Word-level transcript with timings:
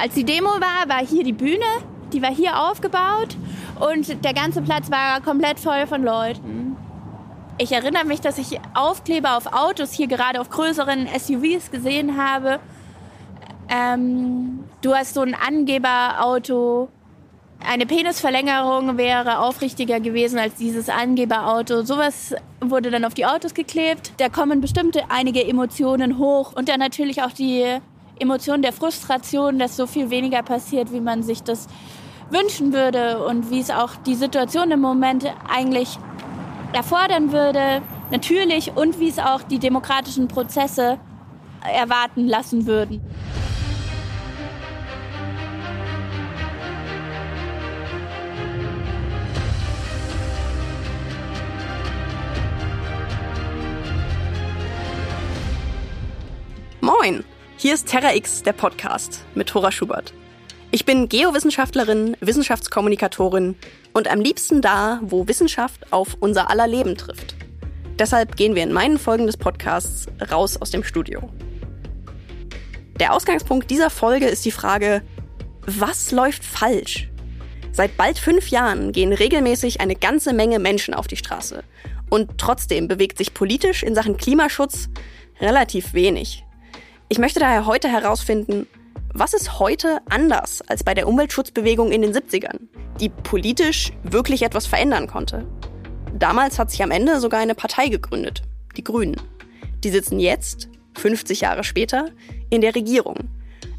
als 0.00 0.14
die 0.14 0.24
Demo 0.24 0.48
war, 0.48 0.88
war 0.88 1.04
hier 1.06 1.24
die 1.24 1.32
Bühne, 1.32 1.64
die 2.12 2.22
war 2.22 2.34
hier 2.34 2.62
aufgebaut 2.62 3.36
und 3.80 4.24
der 4.24 4.34
ganze 4.34 4.62
Platz 4.62 4.90
war 4.90 5.20
komplett 5.20 5.58
voll 5.58 5.86
von 5.86 6.02
Leuten. 6.02 6.76
Ich 7.58 7.72
erinnere 7.72 8.04
mich, 8.04 8.20
dass 8.20 8.38
ich 8.38 8.60
Aufkleber 8.74 9.36
auf 9.36 9.52
Autos 9.52 9.92
hier 9.92 10.06
gerade 10.06 10.40
auf 10.40 10.48
größeren 10.48 11.08
SUVs 11.18 11.72
gesehen 11.72 12.16
habe. 12.16 12.60
Ähm, 13.68 14.60
du 14.80 14.94
hast 14.94 15.14
so 15.14 15.22
ein 15.22 15.34
Angeberauto. 15.34 16.88
Eine 17.66 17.86
Penisverlängerung 17.86 18.96
wäre 18.96 19.40
aufrichtiger 19.40 19.98
gewesen 19.98 20.38
als 20.38 20.54
dieses 20.54 20.88
Angeberauto. 20.88 21.82
Sowas 21.82 22.36
wurde 22.60 22.92
dann 22.92 23.04
auf 23.04 23.14
die 23.14 23.26
Autos 23.26 23.54
geklebt. 23.54 24.12
Da 24.18 24.28
kommen 24.28 24.60
bestimmte 24.60 25.02
einige 25.08 25.44
Emotionen 25.44 26.18
hoch 26.18 26.52
und 26.54 26.68
dann 26.68 26.78
natürlich 26.78 27.22
auch 27.22 27.32
die 27.32 27.80
Emotion 28.20 28.62
der 28.62 28.72
Frustration, 28.72 29.58
dass 29.58 29.76
so 29.76 29.86
viel 29.86 30.10
weniger 30.10 30.42
passiert, 30.42 30.92
wie 30.92 31.00
man 31.00 31.22
sich 31.22 31.42
das 31.42 31.68
wünschen 32.30 32.72
würde 32.72 33.24
und 33.24 33.50
wie 33.50 33.60
es 33.60 33.70
auch 33.70 33.96
die 33.96 34.14
Situation 34.14 34.70
im 34.70 34.80
Moment 34.80 35.24
eigentlich 35.48 35.98
erfordern 36.72 37.32
würde, 37.32 37.82
natürlich, 38.10 38.72
und 38.76 38.98
wie 39.00 39.08
es 39.08 39.18
auch 39.18 39.42
die 39.42 39.58
demokratischen 39.58 40.28
Prozesse 40.28 40.98
erwarten 41.62 42.26
lassen 42.26 42.66
würden. 42.66 43.00
Moin, 56.80 57.24
hier 57.60 57.74
ist 57.74 57.88
Terra 57.88 58.14
X, 58.14 58.44
der 58.44 58.52
Podcast 58.52 59.24
mit 59.34 59.48
Thora 59.48 59.72
Schubert. 59.72 60.14
Ich 60.70 60.84
bin 60.84 61.08
Geowissenschaftlerin, 61.08 62.16
Wissenschaftskommunikatorin 62.20 63.56
und 63.92 64.08
am 64.08 64.20
liebsten 64.20 64.62
da, 64.62 65.00
wo 65.02 65.26
Wissenschaft 65.26 65.92
auf 65.92 66.16
unser 66.20 66.50
aller 66.50 66.68
Leben 66.68 66.96
trifft. 66.96 67.34
Deshalb 67.98 68.36
gehen 68.36 68.54
wir 68.54 68.62
in 68.62 68.72
meinen 68.72 68.96
Folgen 68.96 69.26
des 69.26 69.36
Podcasts 69.36 70.06
raus 70.30 70.56
aus 70.56 70.70
dem 70.70 70.84
Studio. 70.84 71.30
Der 73.00 73.12
Ausgangspunkt 73.12 73.72
dieser 73.72 73.90
Folge 73.90 74.26
ist 74.26 74.44
die 74.44 74.52
Frage, 74.52 75.02
was 75.66 76.12
läuft 76.12 76.44
falsch? 76.44 77.10
Seit 77.72 77.96
bald 77.96 78.20
fünf 78.20 78.50
Jahren 78.50 78.92
gehen 78.92 79.12
regelmäßig 79.12 79.80
eine 79.80 79.96
ganze 79.96 80.32
Menge 80.32 80.60
Menschen 80.60 80.94
auf 80.94 81.08
die 81.08 81.16
Straße. 81.16 81.64
Und 82.08 82.38
trotzdem 82.38 82.86
bewegt 82.86 83.18
sich 83.18 83.34
politisch 83.34 83.82
in 83.82 83.96
Sachen 83.96 84.16
Klimaschutz 84.16 84.88
relativ 85.40 85.92
wenig. 85.92 86.44
Ich 87.10 87.18
möchte 87.18 87.40
daher 87.40 87.64
heute 87.64 87.88
herausfinden, 87.88 88.66
was 89.14 89.32
ist 89.32 89.58
heute 89.58 90.00
anders 90.10 90.60
als 90.68 90.84
bei 90.84 90.92
der 90.92 91.08
Umweltschutzbewegung 91.08 91.90
in 91.90 92.02
den 92.02 92.12
70ern, 92.12 92.58
die 93.00 93.08
politisch 93.08 93.94
wirklich 94.02 94.42
etwas 94.42 94.66
verändern 94.66 95.06
konnte? 95.06 95.46
Damals 96.12 96.58
hat 96.58 96.70
sich 96.70 96.82
am 96.82 96.90
Ende 96.90 97.18
sogar 97.18 97.40
eine 97.40 97.54
Partei 97.54 97.88
gegründet, 97.88 98.42
die 98.76 98.84
Grünen. 98.84 99.16
Die 99.84 99.88
sitzen 99.88 100.20
jetzt, 100.20 100.68
50 100.98 101.40
Jahre 101.40 101.64
später, 101.64 102.10
in 102.50 102.60
der 102.60 102.74
Regierung. 102.74 103.30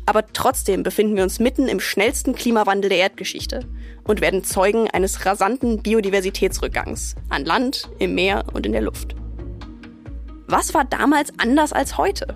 Aber 0.07 0.25
trotzdem 0.33 0.81
befinden 0.81 1.15
wir 1.15 1.21
uns 1.21 1.39
mitten 1.39 1.67
im 1.67 1.79
schnellsten 1.79 2.33
Klimawandel 2.33 2.89
der 2.89 2.97
Erdgeschichte 2.97 3.67
und 4.05 4.21
werden 4.21 4.43
Zeugen 4.43 4.89
eines 4.89 5.27
rasanten 5.27 5.83
Biodiversitätsrückgangs 5.83 7.13
an 7.29 7.45
Land, 7.45 7.91
im 7.99 8.15
Meer 8.15 8.45
und 8.53 8.65
in 8.65 8.71
der 8.71 8.81
Luft. 8.81 9.15
Was 10.47 10.73
war 10.73 10.83
damals 10.83 11.31
anders 11.37 11.73
als 11.73 11.99
heute? 11.99 12.35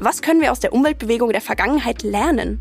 Was 0.00 0.22
können 0.22 0.40
wir 0.40 0.52
aus 0.52 0.60
der 0.60 0.72
Umweltbewegung 0.72 1.32
der 1.32 1.40
Vergangenheit 1.40 2.04
lernen? 2.04 2.60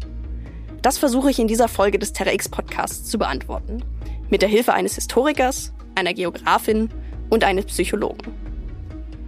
Das 0.81 0.97
versuche 0.97 1.29
ich 1.29 1.37
in 1.37 1.47
dieser 1.47 1.67
Folge 1.67 1.99
des 1.99 2.11
TerraX 2.11 2.49
Podcasts 2.49 3.09
zu 3.11 3.19
beantworten. 3.19 3.83
Mit 4.29 4.41
der 4.41 4.49
Hilfe 4.49 4.73
eines 4.73 4.95
Historikers, 4.95 5.71
einer 5.93 6.15
Geografin 6.15 6.89
und 7.29 7.43
eines 7.43 7.65
Psychologen. 7.65 8.33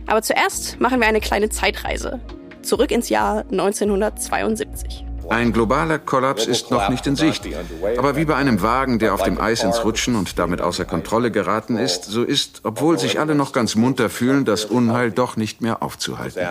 Aber 0.08 0.24
zuerst 0.24 0.80
machen 0.80 1.00
wir 1.00 1.08
eine 1.08 1.20
kleine 1.20 1.50
Zeitreise. 1.50 2.20
Zurück 2.64 2.90
ins 2.90 3.10
Jahr 3.10 3.46
1972. 3.52 5.06
Ein 5.30 5.54
globaler 5.54 6.00
Kollaps 6.00 6.46
ist 6.48 6.72
noch 6.72 6.90
nicht 6.90 7.06
in 7.08 7.16
Sicht. 7.16 7.48
Aber 7.98 8.16
wie 8.16 8.26
bei 8.26 8.36
einem 8.36 8.62
Wagen, 8.62 9.00
der 9.00 9.14
auf 9.14 9.24
dem 9.24 9.40
Eis 9.40 9.64
ins 9.64 9.84
Rutschen 9.84 10.16
und 10.16 10.40
damit 10.40 10.62
außer 10.62 10.86
Kontrolle 10.86 11.32
geraten 11.32 11.78
ist, 11.78 12.06
so 12.06 12.24
ist, 12.24 12.62
obwohl 12.64 12.98
sich 12.98 13.20
alle 13.20 13.36
noch 13.36 13.54
ganz 13.54 13.76
munter 13.76 14.10
fühlen, 14.10 14.46
das 14.46 14.66
Unheil 14.66 15.12
doch 15.12 15.38
nicht 15.38 15.62
mehr 15.62 15.84
aufzuhalten. 15.84 16.42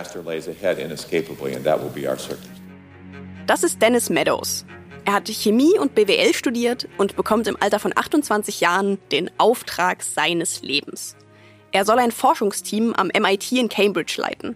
Das 3.47 3.63
ist 3.63 3.81
Dennis 3.81 4.09
Meadows. 4.09 4.65
Er 5.05 5.13
hat 5.13 5.27
Chemie 5.27 5.77
und 5.79 5.95
BWL 5.95 6.33
studiert 6.33 6.87
und 6.97 7.15
bekommt 7.15 7.47
im 7.47 7.57
Alter 7.59 7.79
von 7.79 7.93
28 7.95 8.61
Jahren 8.61 8.99
den 9.11 9.31
Auftrag 9.37 10.03
seines 10.03 10.61
Lebens. 10.61 11.15
Er 11.71 11.85
soll 11.85 11.99
ein 11.99 12.11
Forschungsteam 12.11 12.93
am 12.93 13.07
MIT 13.07 13.51
in 13.51 13.69
Cambridge 13.69 14.15
leiten. 14.17 14.55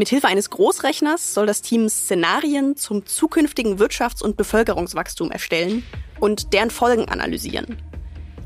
Mithilfe 0.00 0.28
eines 0.28 0.48
Großrechners 0.48 1.34
soll 1.34 1.44
das 1.44 1.60
Team 1.60 1.90
Szenarien 1.90 2.74
zum 2.74 3.04
zukünftigen 3.04 3.78
Wirtschafts- 3.78 4.22
und 4.22 4.38
Bevölkerungswachstum 4.38 5.30
erstellen 5.30 5.84
und 6.18 6.54
deren 6.54 6.70
Folgen 6.70 7.04
analysieren. 7.10 7.76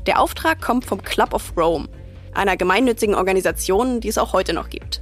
Der 0.05 0.19
Auftrag 0.19 0.59
kommt 0.59 0.83
vom 0.83 1.01
Club 1.01 1.33
of 1.33 1.53
Rome, 1.55 1.87
einer 2.33 2.57
gemeinnützigen 2.57 3.15
Organisation, 3.15 4.01
die 4.01 4.09
es 4.09 4.17
auch 4.17 4.33
heute 4.33 4.51
noch 4.51 4.69
gibt. 4.69 5.01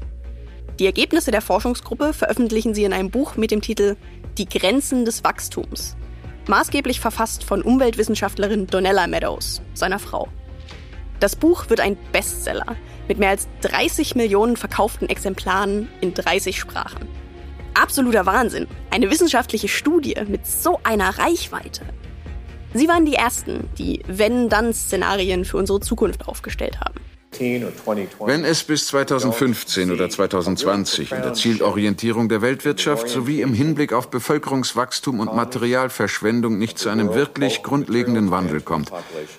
Die 0.80 0.86
Ergebnisse 0.86 1.32
der 1.32 1.42
Forschungsgruppe 1.42 2.14
veröffentlichen 2.14 2.76
sie 2.76 2.84
in 2.84 2.94
einem 2.94 3.10
Buch 3.10 3.36
mit 3.36 3.50
dem 3.50 3.62
Titel 3.62 3.96
Die 4.38 4.48
Grenzen 4.48 5.06
des 5.06 5.24
Wachstums, 5.24 5.96
maßgeblich 6.48 7.00
verfasst 7.00 7.44
von 7.44 7.64
Umweltwissenschaftlerin 7.64 8.68
Donella 8.68 9.08
Meadows, 9.08 9.64
seiner 9.74 9.98
Frau. 9.98 10.28
Das 11.20 11.36
Buch 11.36 11.72
wird 11.72 11.80
ein 11.80 11.98
Bestseller 12.12 12.76
mit 13.08 13.20
mehr 13.20 13.30
als 13.30 13.48
30 13.62 14.16
Millionen 14.16 14.58
verkauften 14.58 15.10
Exemplaren 15.10 15.90
in 16.02 16.14
30 16.14 16.60
Sprachen. 16.60 17.08
Absoluter 17.74 18.26
Wahnsinn. 18.26 18.68
Eine 18.92 19.10
wissenschaftliche 19.10 19.68
Studie 19.68 20.16
mit 20.28 20.46
so 20.46 20.80
einer 20.84 21.18
Reichweite. 21.18 21.82
Sie 22.74 22.88
waren 22.88 23.06
die 23.06 23.16
Ersten, 23.16 23.70
die 23.78 24.02
Wenn-Dann-Szenarien 24.08 25.46
für 25.46 25.58
unsere 25.58 25.80
Zukunft 25.80 26.28
aufgestellt 26.28 26.80
haben. 26.80 26.96
Wenn 27.40 28.46
es 28.46 28.64
bis 28.64 28.88
2015 28.88 29.92
oder 29.92 30.10
2020 30.10 31.12
in 31.12 31.22
der 31.22 31.34
Zielorientierung 31.34 32.30
der 32.30 32.42
Weltwirtschaft 32.42 33.10
sowie 33.10 33.42
im 33.42 33.54
Hinblick 33.54 33.92
auf 33.92 34.10
Bevölkerungswachstum 34.10 35.20
und 35.20 35.36
Materialverschwendung 35.36 36.60
nicht 36.60 36.78
zu 36.78 36.90
einem 36.90 37.16
wirklich 37.16 37.64
grundlegenden 37.64 38.30
Wandel 38.30 38.62
kommt, 38.62 38.92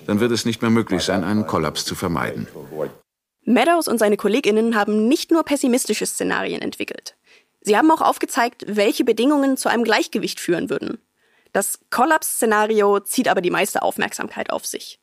dann 0.07 0.19
wird 0.19 0.31
es 0.31 0.45
nicht 0.45 0.61
mehr 0.61 0.71
möglich 0.71 1.03
sein, 1.03 1.23
einen 1.23 1.47
Kollaps 1.47 1.85
zu 1.85 1.95
vermeiden. 1.95 2.47
Meadows 3.45 3.87
und 3.87 3.99
seine 3.99 4.17
Kolleginnen 4.17 4.75
haben 4.75 5.07
nicht 5.07 5.31
nur 5.31 5.43
pessimistische 5.43 6.05
Szenarien 6.05 6.61
entwickelt. 6.61 7.15
Sie 7.61 7.77
haben 7.77 7.91
auch 7.91 8.01
aufgezeigt, 8.01 8.65
welche 8.67 9.03
Bedingungen 9.03 9.55
zu 9.55 9.69
einem 9.69 9.83
Gleichgewicht 9.83 10.39
führen 10.39 10.69
würden. 10.69 10.99
Das 11.53 11.79
Kollaps-Szenario 11.89 12.99
zieht 12.99 13.27
aber 13.27 13.41
die 13.41 13.51
meiste 13.51 13.81
Aufmerksamkeit 13.81 14.49
auf 14.49 14.65
sich. 14.65 14.99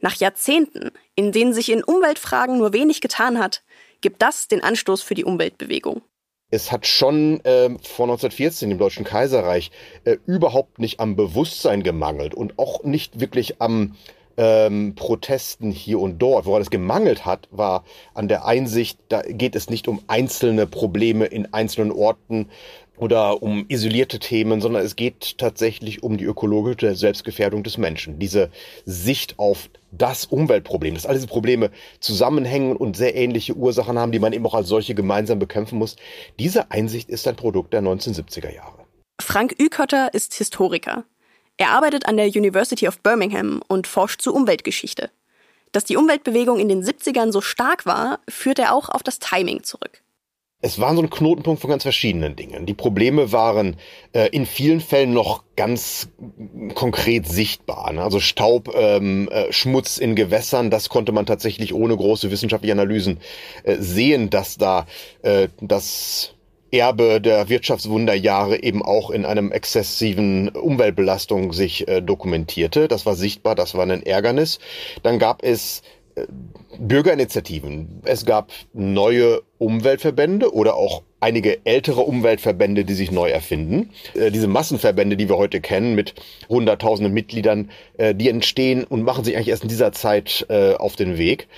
Nach 0.00 0.16
Jahrzehnten, 0.16 0.90
in 1.14 1.30
denen 1.30 1.54
sich 1.54 1.70
in 1.70 1.84
Umweltfragen 1.84 2.58
nur 2.58 2.72
wenig 2.72 3.00
getan 3.00 3.38
hat, 3.38 3.62
gibt 4.00 4.20
das 4.20 4.48
den 4.48 4.64
Anstoß 4.64 5.02
für 5.02 5.14
die 5.14 5.24
Umweltbewegung. 5.24 6.02
Es 6.50 6.72
hat 6.72 6.86
schon 6.86 7.40
äh, 7.44 7.70
vor 7.82 8.06
1914 8.06 8.70
im 8.70 8.78
Deutschen 8.78 9.04
Kaiserreich 9.04 9.70
äh, 10.04 10.16
überhaupt 10.26 10.80
nicht 10.80 11.00
am 11.00 11.16
Bewusstsein 11.16 11.82
gemangelt 11.82 12.34
und 12.34 12.58
auch 12.58 12.82
nicht 12.82 13.20
wirklich 13.20 13.62
am 13.62 13.96
ähm, 14.36 14.94
Protesten 14.94 15.70
hier 15.70 15.98
und 15.98 16.18
dort. 16.18 16.46
Woran 16.46 16.62
es 16.62 16.70
gemangelt 16.70 17.24
hat, 17.26 17.48
war 17.50 17.84
an 18.14 18.28
der 18.28 18.44
Einsicht, 18.44 18.98
da 19.08 19.22
geht 19.22 19.56
es 19.56 19.70
nicht 19.70 19.88
um 19.88 20.02
einzelne 20.06 20.66
Probleme 20.66 21.26
in 21.26 21.52
einzelnen 21.52 21.92
Orten 21.92 22.48
oder 22.96 23.42
um 23.42 23.64
isolierte 23.68 24.18
Themen, 24.18 24.60
sondern 24.60 24.84
es 24.84 24.96
geht 24.96 25.38
tatsächlich 25.38 26.02
um 26.02 26.18
die 26.18 26.24
ökologische 26.24 26.94
Selbstgefährdung 26.94 27.62
des 27.62 27.78
Menschen. 27.78 28.18
Diese 28.18 28.50
Sicht 28.84 29.38
auf 29.38 29.70
das 29.90 30.26
Umweltproblem, 30.26 30.94
dass 30.94 31.06
all 31.06 31.14
diese 31.14 31.26
Probleme 31.26 31.70
zusammenhängen 32.00 32.76
und 32.76 32.96
sehr 32.96 33.16
ähnliche 33.16 33.54
Ursachen 33.54 33.98
haben, 33.98 34.12
die 34.12 34.18
man 34.18 34.32
eben 34.32 34.46
auch 34.46 34.54
als 34.54 34.68
solche 34.68 34.94
gemeinsam 34.94 35.38
bekämpfen 35.38 35.78
muss. 35.78 35.96
Diese 36.38 36.70
Einsicht 36.70 37.08
ist 37.08 37.26
ein 37.26 37.36
Produkt 37.36 37.72
der 37.72 37.82
1970er 37.82 38.54
Jahre. 38.54 38.84
Frank 39.20 39.54
Ükötter 39.60 40.14
ist 40.14 40.34
Historiker. 40.34 41.04
Er 41.62 41.70
arbeitet 41.70 42.06
an 42.06 42.16
der 42.16 42.26
University 42.26 42.88
of 42.88 42.98
Birmingham 43.02 43.62
und 43.68 43.86
forscht 43.86 44.20
zur 44.20 44.34
Umweltgeschichte. 44.34 45.12
Dass 45.70 45.84
die 45.84 45.96
Umweltbewegung 45.96 46.58
in 46.58 46.68
den 46.68 46.82
70ern 46.82 47.30
so 47.30 47.40
stark 47.40 47.86
war, 47.86 48.18
führt 48.28 48.58
er 48.58 48.74
auch 48.74 48.88
auf 48.88 49.04
das 49.04 49.20
Timing 49.20 49.62
zurück. 49.62 50.02
Es 50.60 50.80
war 50.80 50.92
so 50.96 51.02
ein 51.02 51.08
Knotenpunkt 51.08 51.60
von 51.60 51.70
ganz 51.70 51.84
verschiedenen 51.84 52.34
Dingen. 52.34 52.66
Die 52.66 52.74
Probleme 52.74 53.30
waren 53.30 53.76
äh, 54.12 54.28
in 54.30 54.44
vielen 54.44 54.80
Fällen 54.80 55.12
noch 55.12 55.44
ganz 55.54 56.08
konkret 56.74 57.28
sichtbar. 57.28 57.92
Ne? 57.92 58.02
Also 58.02 58.18
Staub, 58.18 58.74
ähm, 58.74 59.28
äh, 59.28 59.52
Schmutz 59.52 59.98
in 59.98 60.16
Gewässern, 60.16 60.68
das 60.68 60.88
konnte 60.88 61.12
man 61.12 61.26
tatsächlich 61.26 61.74
ohne 61.74 61.96
große 61.96 62.32
wissenschaftliche 62.32 62.72
Analysen 62.72 63.20
äh, 63.62 63.76
sehen, 63.78 64.30
dass 64.30 64.58
da 64.58 64.86
äh, 65.22 65.46
das 65.60 66.34
Erbe 66.72 67.20
der 67.20 67.48
Wirtschaftswunderjahre 67.50 68.62
eben 68.62 68.82
auch 68.82 69.10
in 69.10 69.26
einem 69.26 69.52
exzessiven 69.52 70.48
Umweltbelastung 70.48 71.52
sich 71.52 71.86
äh, 71.86 72.00
dokumentierte. 72.00 72.88
Das 72.88 73.04
war 73.04 73.14
sichtbar, 73.14 73.54
das 73.54 73.74
war 73.74 73.86
ein 73.86 74.02
Ärgernis. 74.02 74.58
Dann 75.02 75.18
gab 75.18 75.42
es 75.44 75.82
äh, 76.14 76.26
Bürgerinitiativen. 76.78 78.00
Es 78.04 78.24
gab 78.24 78.50
neue 78.72 79.42
Umweltverbände 79.58 80.54
oder 80.54 80.74
auch 80.74 81.02
einige 81.20 81.64
ältere 81.64 82.00
Umweltverbände, 82.00 82.84
die 82.84 82.94
sich 82.94 83.10
neu 83.10 83.28
erfinden. 83.28 83.90
Äh, 84.14 84.30
diese 84.30 84.48
Massenverbände, 84.48 85.16
die 85.16 85.28
wir 85.28 85.36
heute 85.36 85.60
kennen, 85.60 85.94
mit 85.94 86.14
hunderttausenden 86.48 87.12
Mitgliedern, 87.12 87.70
äh, 87.98 88.14
die 88.14 88.28
entstehen 88.28 88.84
und 88.84 89.02
machen 89.02 89.24
sich 89.24 89.36
eigentlich 89.36 89.48
erst 89.48 89.62
in 89.62 89.68
dieser 89.68 89.92
Zeit 89.92 90.46
äh, 90.48 90.74
auf 90.74 90.96
den 90.96 91.18
Weg. 91.18 91.48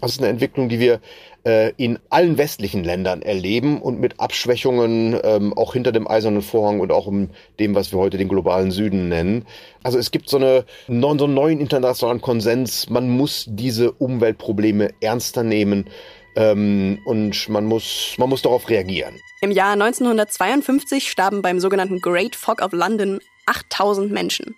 Das 0.00 0.12
ist 0.12 0.20
eine 0.20 0.28
Entwicklung, 0.28 0.68
die 0.68 0.78
wir 0.78 1.00
äh, 1.48 1.72
in 1.78 1.98
allen 2.10 2.36
westlichen 2.36 2.84
Ländern 2.84 3.22
erleben 3.22 3.80
und 3.80 3.98
mit 3.98 4.20
Abschwächungen 4.20 5.18
ähm, 5.24 5.54
auch 5.54 5.72
hinter 5.72 5.92
dem 5.92 6.06
eisernen 6.06 6.42
Vorhang 6.42 6.80
und 6.80 6.92
auch 6.92 7.08
in 7.08 7.30
dem, 7.58 7.74
was 7.74 7.90
wir 7.90 7.98
heute 7.98 8.18
den 8.18 8.28
globalen 8.28 8.70
Süden 8.70 9.08
nennen. 9.08 9.46
Also 9.82 9.98
es 9.98 10.10
gibt 10.10 10.28
so, 10.28 10.36
eine, 10.36 10.66
so 10.86 10.92
einen 10.92 11.32
neuen 11.32 11.58
internationalen 11.58 12.20
Konsens, 12.20 12.90
man 12.90 13.08
muss 13.08 13.46
diese 13.48 13.92
Umweltprobleme 13.92 14.90
ernster 15.00 15.42
nehmen 15.42 15.88
ähm, 16.36 16.98
und 17.06 17.48
man 17.48 17.64
muss, 17.64 18.14
man 18.18 18.28
muss 18.28 18.42
darauf 18.42 18.68
reagieren. 18.68 19.18
Im 19.40 19.50
Jahr 19.50 19.72
1952 19.72 21.10
starben 21.10 21.40
beim 21.40 21.60
sogenannten 21.60 22.02
Great 22.02 22.36
Fog 22.36 22.60
of 22.60 22.72
London 22.72 23.20
8000 23.46 24.12
Menschen. 24.12 24.54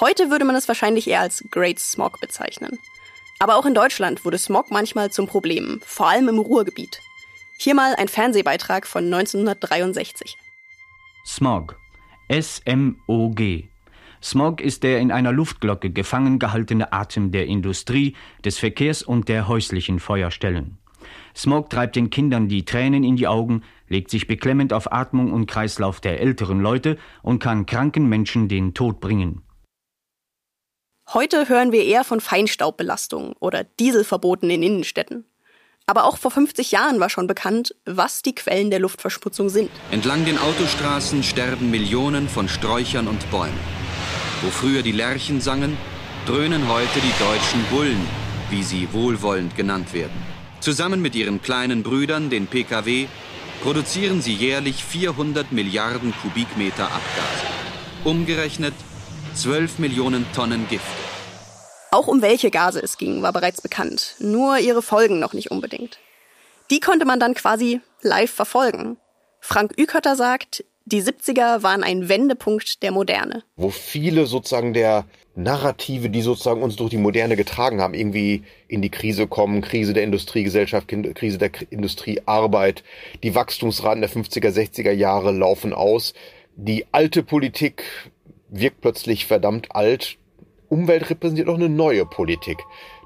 Heute 0.00 0.30
würde 0.30 0.44
man 0.44 0.56
es 0.56 0.66
wahrscheinlich 0.66 1.06
eher 1.08 1.20
als 1.20 1.44
Great 1.52 1.78
Smog 1.78 2.20
bezeichnen. 2.20 2.80
Aber 3.38 3.56
auch 3.56 3.66
in 3.66 3.74
Deutschland 3.74 4.24
wurde 4.24 4.38
Smog 4.38 4.70
manchmal 4.70 5.10
zum 5.10 5.26
Problem, 5.26 5.80
vor 5.84 6.08
allem 6.08 6.28
im 6.28 6.38
Ruhrgebiet. 6.38 7.00
Hier 7.58 7.74
mal 7.74 7.94
ein 7.96 8.08
Fernsehbeitrag 8.08 8.86
von 8.86 9.04
1963. 9.04 10.36
Smog. 11.26 11.78
S-M-O-G. 12.28 13.64
Smog 14.22 14.60
ist 14.60 14.82
der 14.82 14.98
in 15.00 15.12
einer 15.12 15.32
Luftglocke 15.32 15.90
gefangen 15.90 16.38
gehaltene 16.38 16.92
Atem 16.92 17.30
der 17.30 17.46
Industrie, 17.46 18.16
des 18.44 18.58
Verkehrs 18.58 19.02
und 19.02 19.28
der 19.28 19.46
häuslichen 19.48 20.00
Feuerstellen. 20.00 20.78
Smog 21.34 21.70
treibt 21.70 21.96
den 21.96 22.10
Kindern 22.10 22.48
die 22.48 22.64
Tränen 22.64 23.04
in 23.04 23.16
die 23.16 23.28
Augen, 23.28 23.62
legt 23.88 24.10
sich 24.10 24.26
beklemmend 24.26 24.72
auf 24.72 24.90
Atmung 24.92 25.32
und 25.32 25.46
Kreislauf 25.46 26.00
der 26.00 26.20
älteren 26.20 26.60
Leute 26.60 26.96
und 27.22 27.38
kann 27.38 27.66
kranken 27.66 28.08
Menschen 28.08 28.48
den 28.48 28.74
Tod 28.74 29.00
bringen. 29.00 29.42
Heute 31.14 31.48
hören 31.48 31.70
wir 31.70 31.84
eher 31.84 32.02
von 32.02 32.20
Feinstaubbelastung 32.20 33.36
oder 33.38 33.62
Dieselverboten 33.62 34.50
in 34.50 34.64
Innenstädten. 34.64 35.24
Aber 35.86 36.04
auch 36.04 36.18
vor 36.18 36.32
50 36.32 36.72
Jahren 36.72 36.98
war 36.98 37.08
schon 37.10 37.28
bekannt, 37.28 37.76
was 37.84 38.22
die 38.22 38.34
Quellen 38.34 38.70
der 38.70 38.80
Luftverschmutzung 38.80 39.48
sind. 39.48 39.70
Entlang 39.92 40.24
den 40.24 40.36
Autostraßen 40.36 41.22
sterben 41.22 41.70
Millionen 41.70 42.28
von 42.28 42.48
Sträuchern 42.48 43.06
und 43.06 43.30
Bäumen. 43.30 43.56
Wo 44.42 44.50
früher 44.50 44.82
die 44.82 44.90
Lerchen 44.90 45.40
sangen, 45.40 45.78
dröhnen 46.26 46.68
heute 46.68 46.98
die 46.98 47.24
deutschen 47.24 47.64
Bullen, 47.70 48.08
wie 48.50 48.64
sie 48.64 48.92
wohlwollend 48.92 49.56
genannt 49.56 49.94
werden. 49.94 50.20
Zusammen 50.58 51.02
mit 51.02 51.14
ihren 51.14 51.40
kleinen 51.40 51.84
Brüdern, 51.84 52.30
den 52.30 52.48
Pkw, 52.48 53.06
produzieren 53.62 54.22
sie 54.22 54.34
jährlich 54.34 54.84
400 54.84 55.52
Milliarden 55.52 56.12
Kubikmeter 56.20 56.86
Abgase. 56.86 57.46
Umgerechnet 58.02 58.74
12 59.36 59.80
Millionen 59.80 60.24
Tonnen 60.32 60.66
Gift. 60.66 60.86
Auch 61.90 62.06
um 62.06 62.22
welche 62.22 62.50
Gase 62.50 62.82
es 62.82 62.96
ging, 62.96 63.20
war 63.20 63.34
bereits 63.34 63.60
bekannt, 63.60 64.14
nur 64.18 64.58
ihre 64.58 64.80
Folgen 64.80 65.18
noch 65.18 65.34
nicht 65.34 65.50
unbedingt. 65.50 65.98
Die 66.70 66.80
konnte 66.80 67.04
man 67.04 67.20
dann 67.20 67.34
quasi 67.34 67.82
live 68.00 68.30
verfolgen. 68.30 68.96
Frank 69.40 69.74
Ükötter 69.78 70.16
sagt, 70.16 70.64
die 70.86 71.02
70er 71.02 71.62
waren 71.62 71.82
ein 71.82 72.08
Wendepunkt 72.08 72.82
der 72.82 72.92
Moderne. 72.92 73.44
Wo 73.56 73.68
viele 73.68 74.24
sozusagen 74.24 74.72
der 74.72 75.04
Narrative, 75.34 76.08
die 76.08 76.22
sozusagen 76.22 76.62
uns 76.62 76.76
durch 76.76 76.90
die 76.90 76.96
Moderne 76.96 77.36
getragen 77.36 77.82
haben, 77.82 77.92
irgendwie 77.92 78.42
in 78.68 78.80
die 78.80 78.90
Krise 78.90 79.26
kommen, 79.26 79.60
Krise 79.60 79.92
der 79.92 80.04
Industriegesellschaft, 80.04 80.88
Krise 80.88 81.36
der 81.36 81.50
Industriearbeit, 81.68 82.84
die 83.22 83.34
Wachstumsraten 83.34 84.00
der 84.00 84.10
50er, 84.10 84.48
60er 84.48 84.92
Jahre 84.92 85.32
laufen 85.32 85.74
aus. 85.74 86.14
Die 86.56 86.86
alte 86.90 87.22
Politik 87.22 87.84
wirkt 88.60 88.80
plötzlich 88.80 89.26
verdammt 89.26 89.74
alt. 89.74 90.18
Umwelt 90.68 91.10
repräsentiert 91.10 91.48
auch 91.48 91.54
eine 91.54 91.68
neue 91.68 92.06
Politik, 92.06 92.58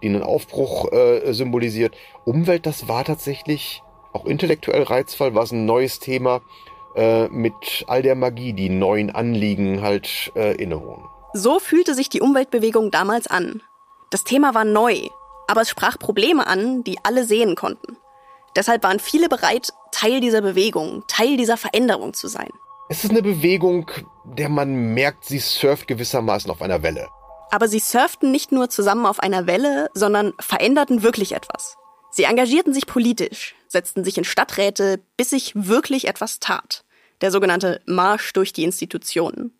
die 0.03 0.09
einen 0.09 0.23
Aufbruch 0.23 0.91
äh, 0.93 1.33
symbolisiert. 1.33 1.95
Umwelt, 2.25 2.67
das 2.67 2.89
war 2.89 3.05
tatsächlich 3.05 3.83
auch 4.13 4.25
intellektuell 4.25 4.83
reizvoll, 4.83 5.35
war 5.35 5.43
es 5.43 5.53
ein 5.53 5.67
neues 5.67 5.99
Thema 6.01 6.41
äh, 6.97 7.29
mit 7.29 7.85
all 7.87 8.03
der 8.03 8.15
Magie, 8.15 8.53
die 8.53 8.69
neuen 8.69 9.11
Anliegen 9.11 9.83
halt 9.83 10.33
äh, 10.35 10.55
innewohnen. 10.57 11.05
So 11.33 11.61
fühlte 11.61 11.95
sich 11.95 12.09
die 12.09 12.21
Umweltbewegung 12.21 12.91
damals 12.91 13.27
an. 13.27 13.63
Das 14.11 14.25
Thema 14.25 14.55
war 14.55 14.65
neu, 14.65 15.09
aber 15.47 15.61
es 15.61 15.69
sprach 15.69 15.99
Probleme 15.99 16.47
an, 16.47 16.83
die 16.83 16.99
alle 17.05 17.25
sehen 17.25 17.55
konnten. 17.55 17.97
Deshalb 18.57 18.83
waren 18.83 18.99
viele 18.99 19.29
bereit, 19.29 19.69
Teil 19.93 20.21
dieser 20.21 20.41
Bewegung, 20.41 21.05
Teil 21.07 21.37
dieser 21.37 21.57
Veränderung 21.57 22.15
zu 22.15 22.27
sein. 22.27 22.49
Es 22.89 23.05
ist 23.05 23.11
eine 23.11 23.23
Bewegung, 23.23 23.89
der 24.25 24.49
man 24.49 24.95
merkt, 24.95 25.25
sie 25.25 25.39
surft 25.39 25.87
gewissermaßen 25.87 26.51
auf 26.51 26.63
einer 26.63 26.83
Welle. 26.83 27.09
Aber 27.51 27.69
sie 27.69 27.81
surften 27.81 28.31
nicht 28.31 28.53
nur 28.53 28.71
zusammen 28.71 29.07
auf 29.07 29.21
einer 29.21 29.47
Welle, 29.47 29.91
sondern 29.95 30.33
veränderten 30.39 31.03
wirklich 31.03 31.33
etwas. 31.33 31.77
Sie 32.11 32.25
engagierten 32.25 32.73
sich 32.73 32.87
politisch, 32.87 33.55
setzten 33.69 34.05
sich 34.05 34.19
in 34.19 34.25
Stadträte, 34.25 35.01
bis 35.17 35.31
sich 35.31 35.53
wirklich 35.55 36.09
etwas 36.09 36.41
tat. 36.41 36.85
Der 37.21 37.31
sogenannte 37.31 37.81
Marsch 37.87 38.33
durch 38.33 38.53
die 38.53 38.65
Institutionen. 38.65 39.57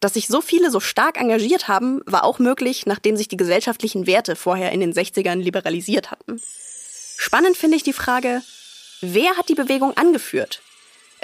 Dass 0.00 0.14
sich 0.14 0.28
so 0.28 0.40
viele 0.40 0.70
so 0.70 0.80
stark 0.80 1.18
engagiert 1.18 1.66
haben, 1.66 2.02
war 2.04 2.24
auch 2.24 2.38
möglich, 2.38 2.84
nachdem 2.84 3.16
sich 3.16 3.28
die 3.28 3.36
gesellschaftlichen 3.36 4.06
Werte 4.06 4.36
vorher 4.36 4.70
in 4.72 4.80
den 4.80 4.92
60ern 4.92 5.36
liberalisiert 5.36 6.10
hatten. 6.10 6.40
Spannend 7.16 7.56
finde 7.56 7.76
ich 7.76 7.84
die 7.84 7.92
Frage, 7.92 8.42
wer 9.00 9.36
hat 9.36 9.48
die 9.48 9.54
Bewegung 9.54 9.96
angeführt? 9.96 10.60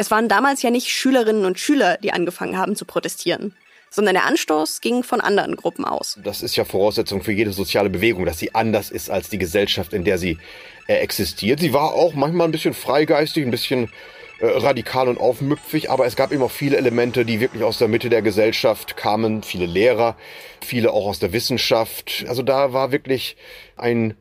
Es 0.00 0.11
waren 0.11 0.31
damals 0.31 0.62
ja 0.62 0.70
nicht 0.70 0.88
Schülerinnen 0.88 1.44
und 1.44 1.61
Schüler, 1.61 1.99
die 1.99 2.11
angefangen 2.11 2.56
haben 2.56 2.75
zu 2.75 2.87
protestieren, 2.87 3.55
sondern 3.91 4.14
der 4.14 4.25
Anstoß 4.25 4.81
ging 4.81 5.02
von 5.02 5.20
anderen 5.20 5.56
Gruppen 5.56 5.85
aus. 5.85 6.19
Das 6.25 6.41
ist 6.41 6.56
ja 6.56 6.64
Voraussetzung 6.64 7.23
für 7.23 7.32
jede 7.32 7.52
soziale 7.52 7.91
Bewegung, 7.91 8.25
dass 8.25 8.38
sie 8.38 8.55
anders 8.55 8.91
ist 8.91 9.11
als 9.11 9.29
die 9.29 9.37
Gesellschaft, 9.37 9.93
in 9.93 10.05
der 10.05 10.17
sie 10.17 10.38
äh, 10.87 10.94
existiert. 10.94 11.61
Sie 11.61 11.75
war 11.75 11.93
auch 11.93 12.14
manchmal 12.14 12.49
ein 12.49 12.50
bisschen 12.50 12.73
freigeistig, 12.73 13.44
ein 13.44 13.50
bisschen 13.50 13.91
äh, 14.38 14.47
radikal 14.47 15.06
und 15.06 15.20
aufmüpfig, 15.20 15.91
aber 15.91 16.06
es 16.06 16.17
gab 16.17 16.32
eben 16.32 16.43
auch 16.43 16.50
viele 16.50 16.79
Elemente, 16.79 17.26
die 17.26 17.41
wirklich 17.41 17.62
aus 17.62 17.76
der 17.76 17.88
Mitte 17.88 18.08
der 18.08 18.23
Gesellschaft 18.23 18.97
kamen, 18.97 19.43
viele 19.43 19.67
Lehrer, 19.67 20.17
viele 20.62 20.93
auch 20.93 21.09
aus 21.09 21.19
der 21.19 21.35
Wissenschaft. 21.35 22.25
Also 22.26 22.42
da 22.42 22.73
war 22.73 22.90
wirklich 22.90 23.37
ein 23.76 24.14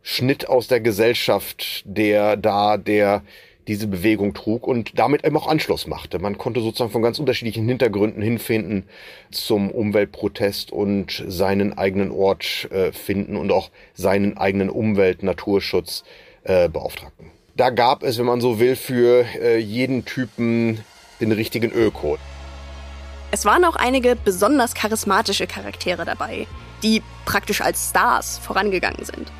Schnitt 0.00 0.48
aus 0.48 0.66
der 0.66 0.80
Gesellschaft, 0.80 1.82
der 1.84 2.38
da, 2.38 2.78
der 2.78 3.22
diese 3.68 3.86
Bewegung 3.86 4.34
trug 4.34 4.66
und 4.66 4.98
damit 4.98 5.24
eben 5.24 5.36
auch 5.36 5.48
Anschluss 5.48 5.86
machte. 5.86 6.18
Man 6.18 6.38
konnte 6.38 6.60
sozusagen 6.60 6.90
von 6.90 7.02
ganz 7.02 7.18
unterschiedlichen 7.18 7.66
Hintergründen 7.66 8.22
hinfinden 8.22 8.84
zum 9.30 9.70
Umweltprotest 9.70 10.72
und 10.72 11.24
seinen 11.26 11.76
eigenen 11.76 12.10
Ort 12.10 12.68
äh, 12.70 12.92
finden 12.92 13.36
und 13.36 13.50
auch 13.50 13.70
seinen 13.94 14.36
eigenen 14.36 14.70
Umwelt-Naturschutz 14.70 16.04
äh, 16.44 16.68
beauftragten. 16.68 17.30
Da 17.56 17.70
gab 17.70 18.02
es, 18.02 18.18
wenn 18.18 18.26
man 18.26 18.40
so 18.40 18.60
will, 18.60 18.76
für 18.76 19.24
äh, 19.40 19.58
jeden 19.58 20.04
Typen 20.04 20.84
den 21.20 21.32
richtigen 21.32 21.72
Öko. 21.72 22.18
Es 23.30 23.44
waren 23.44 23.64
auch 23.64 23.76
einige 23.76 24.14
besonders 24.14 24.74
charismatische 24.74 25.46
Charaktere 25.46 26.04
dabei, 26.04 26.46
die 26.82 27.02
praktisch 27.24 27.60
als 27.60 27.90
Stars 27.90 28.38
vorangegangen 28.38 29.04
sind. 29.04 29.32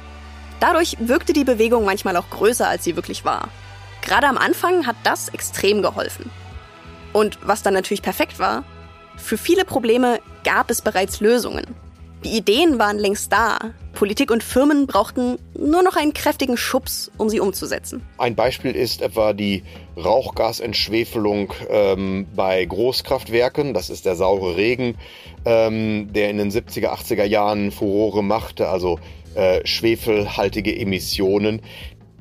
Dadurch 0.59 0.97
wirkte 0.99 1.33
die 1.33 1.45
Bewegung 1.45 1.85
manchmal 1.85 2.16
auch 2.16 2.28
größer, 2.30 2.66
als 2.66 2.83
sie 2.85 2.97
wirklich 2.97 3.25
war. 3.25 3.49
Gerade 4.07 4.29
am 4.29 4.39
Anfang 4.39 4.87
hat 4.87 4.95
das 5.03 5.29
extrem 5.31 5.83
geholfen. 5.83 6.31
Und 7.13 7.39
was 7.43 7.65
dann 7.65 7.75
natürlich 7.75 8.03
perfekt 8.03 8.39
war, 8.39 8.63
für 9.17 9.37
viele 9.37 9.65
Probleme 9.65 10.21
gab 10.45 10.71
es 10.71 10.81
bereits 10.81 11.21
Lösungen. 11.21 11.67
Die 12.25 12.37
Ideen 12.37 12.79
waren 12.79 12.99
längst 12.99 13.33
da. 13.33 13.59
Politik 13.95 14.31
und 14.31 14.45
Firmen 14.45 14.87
brauchten 14.87 15.39
nur 15.59 15.83
noch 15.83 15.97
einen 15.97 16.13
kräftigen 16.13 16.57
Schubs, 16.57 17.11
um 17.19 17.29
sie 17.29 17.41
umzusetzen. 17.41 18.03
Ein 18.19 18.37
Beispiel 18.37 18.77
ist 18.77 19.03
etwa 19.03 19.33
die 19.33 19.65
Rauchgasentschwefelung 19.97 21.53
ähm, 21.69 22.27
bei 22.37 22.65
Großkraftwerken. 22.65 23.75
Das 23.75 23.91
ist 23.91 24.07
der 24.07 24.15
saure 24.15 24.57
Regen, 24.57 24.97
ähm, 25.45 26.13
der 26.13 26.31
in 26.31 26.39
den 26.39 26.51
70er, 26.53 26.91
80er 26.91 27.25
Jahren 27.25 27.73
Furore 27.73 28.23
machte, 28.23 28.69
also 28.69 29.01
äh, 29.35 29.67
schwefelhaltige 29.67 30.79
Emissionen. 30.79 31.61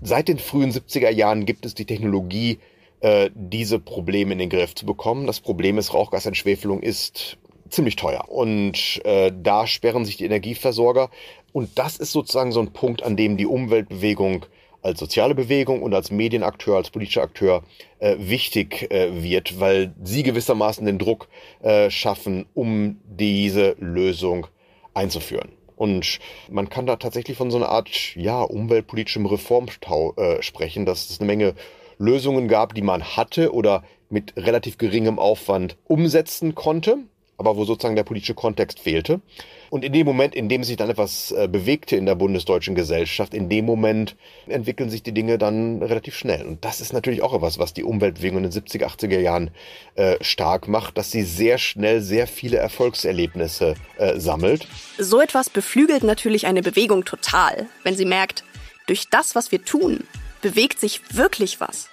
Seit 0.02 0.28
den 0.28 0.40
frühen 0.40 0.72
70er 0.72 1.10
Jahren 1.10 1.46
gibt 1.46 1.66
es 1.66 1.74
die 1.74 1.86
Technologie, 1.86 2.60
äh, 3.00 3.30
diese 3.34 3.80
Probleme 3.80 4.34
in 4.34 4.40
den 4.40 4.50
Griff 4.50 4.75
zu 4.75 4.86
bekommen. 4.86 5.28
Das 5.28 5.40
Problem 5.40 5.78
ist, 5.78 5.94
Rauchgasentschwefelung 5.94 6.82
ist 6.82 7.38
ziemlich 7.70 7.96
teuer. 7.96 8.30
Und 8.30 9.02
äh, 9.06 9.32
da 9.36 9.68
sperren 9.68 10.06
sich 10.06 10.18
die 10.18 10.25
Energieversorger. 10.25 11.10
Und 11.54 11.78
das 11.78 11.98
ist 11.98 12.12
sozusagen 12.12 12.52
so 12.52 12.60
ein 12.60 12.74
Punkt, 12.74 13.04
an 13.04 13.16
dem 13.16 13.38
die 13.38 13.46
Umweltbewegung 13.46 14.46
als 14.82 15.00
soziale 15.00 15.34
Bewegung 15.34 15.82
und 15.82 15.96
als 15.96 16.12
Medienakteur, 16.12 16.78
als 16.78 16.92
politischer 16.92 17.24
Akteur 17.24 17.64
äh, 18.00 18.16
wichtig 18.20 18.92
äh, 18.92 19.24
wird, 19.24 19.60
weil 19.60 19.96
sie 20.04 20.22
gewissermaßen 20.22 20.86
den 20.86 21.00
Druck 21.00 21.28
äh, 21.64 21.90
schaffen, 21.90 22.46
um 22.54 23.00
diese 23.06 23.75
Lösung 23.80 24.46
einzuführen. 24.94 25.54
Und 25.75 26.20
man 26.50 26.70
kann 26.70 26.86
da 26.86 26.96
tatsächlich 26.96 27.38
von 27.38 27.51
so 27.51 27.58
einer 27.58 27.70
Art, 27.70 28.15
ja, 28.15 28.41
umweltpolitischem 28.41 29.25
Reformstau 29.25 30.13
äh, 30.15 30.41
sprechen, 30.41 30.86
dass 30.86 31.10
es 31.10 31.20
eine 31.20 31.27
Menge 31.27 31.53
Lösungen 31.98 32.48
gab, 32.48 32.74
die 32.74 32.82
man 32.82 33.03
hatte 33.03 33.53
oder 33.53 33.84
mit 34.10 34.34
relativ 34.38 34.77
geringem 34.77 35.20
Aufwand 35.20 35.77
umsetzen 35.86 36.55
konnte 36.55 37.00
aber 37.38 37.58
wo 37.58 37.65
sozusagen 37.65 37.96
der 37.96 38.04
politische 38.04 38.34
Kontext 38.34 38.80
fehlte. 38.80 39.22
Und 39.70 39.84
in 39.84 39.94
dem 39.94 40.06
Moment, 40.06 40.36
in 40.36 40.48
dem 40.48 40.63
sich 40.63 40.77
dann 40.77 40.89
etwas 40.89 41.32
äh, 41.32 41.48
bewegte 41.48 41.96
in 41.96 42.06
der 42.06 42.15
bundesdeutschen 42.15 42.75
Gesellschaft, 42.75 43.34
in 43.34 43.50
dem 43.50 43.65
Moment 43.65 44.15
entwickeln 44.48 44.89
sich 44.89 45.04
die 45.04 45.13
Dinge 45.13 45.38
dann 45.38 45.82
relativ 45.82 46.15
schnell. 46.15 46.46
Und 46.46 46.63
das 46.63 46.82
ist 46.82 46.94
natürlich 46.94 47.22
auch 47.22 47.34
etwas, 47.34 47.60
was 47.60 47.74
die 47.74 47.84
Umweltbewegung 47.84 48.44
in 48.44 48.50
den 48.50 48.51
70er, 48.51 48.86
80er 48.86 49.20
Jahren 49.20 49.51
äh, 49.96 50.15
stark 50.22 50.68
macht, 50.68 50.98
dass 50.98 51.12
sie 51.12 51.24
sehr 51.24 51.58
schnell 51.58 52.01
sehr 52.01 52.27
viele 52.27 52.58
Erfolgserlebnisse 52.58 53.75
äh, 53.98 54.20
sammelt. 54.20 54.68
So 54.98 55.20
etwas 55.20 55.50
beflügelt 55.50 56.04
natürlich 56.04 56.46
eine 56.46 56.62
Bewegung 56.62 57.06
total, 57.06 57.68
wenn 57.84 57.96
sie 57.96 58.06
merkt, 58.06 58.44
durch 58.88 59.10
das, 59.10 59.36
was 59.36 59.51
wir 59.51 59.65
tun, 59.65 60.04
bewegt 60.42 60.80
sich 60.80 61.01
wirklich 61.12 61.60
was. 61.60 61.89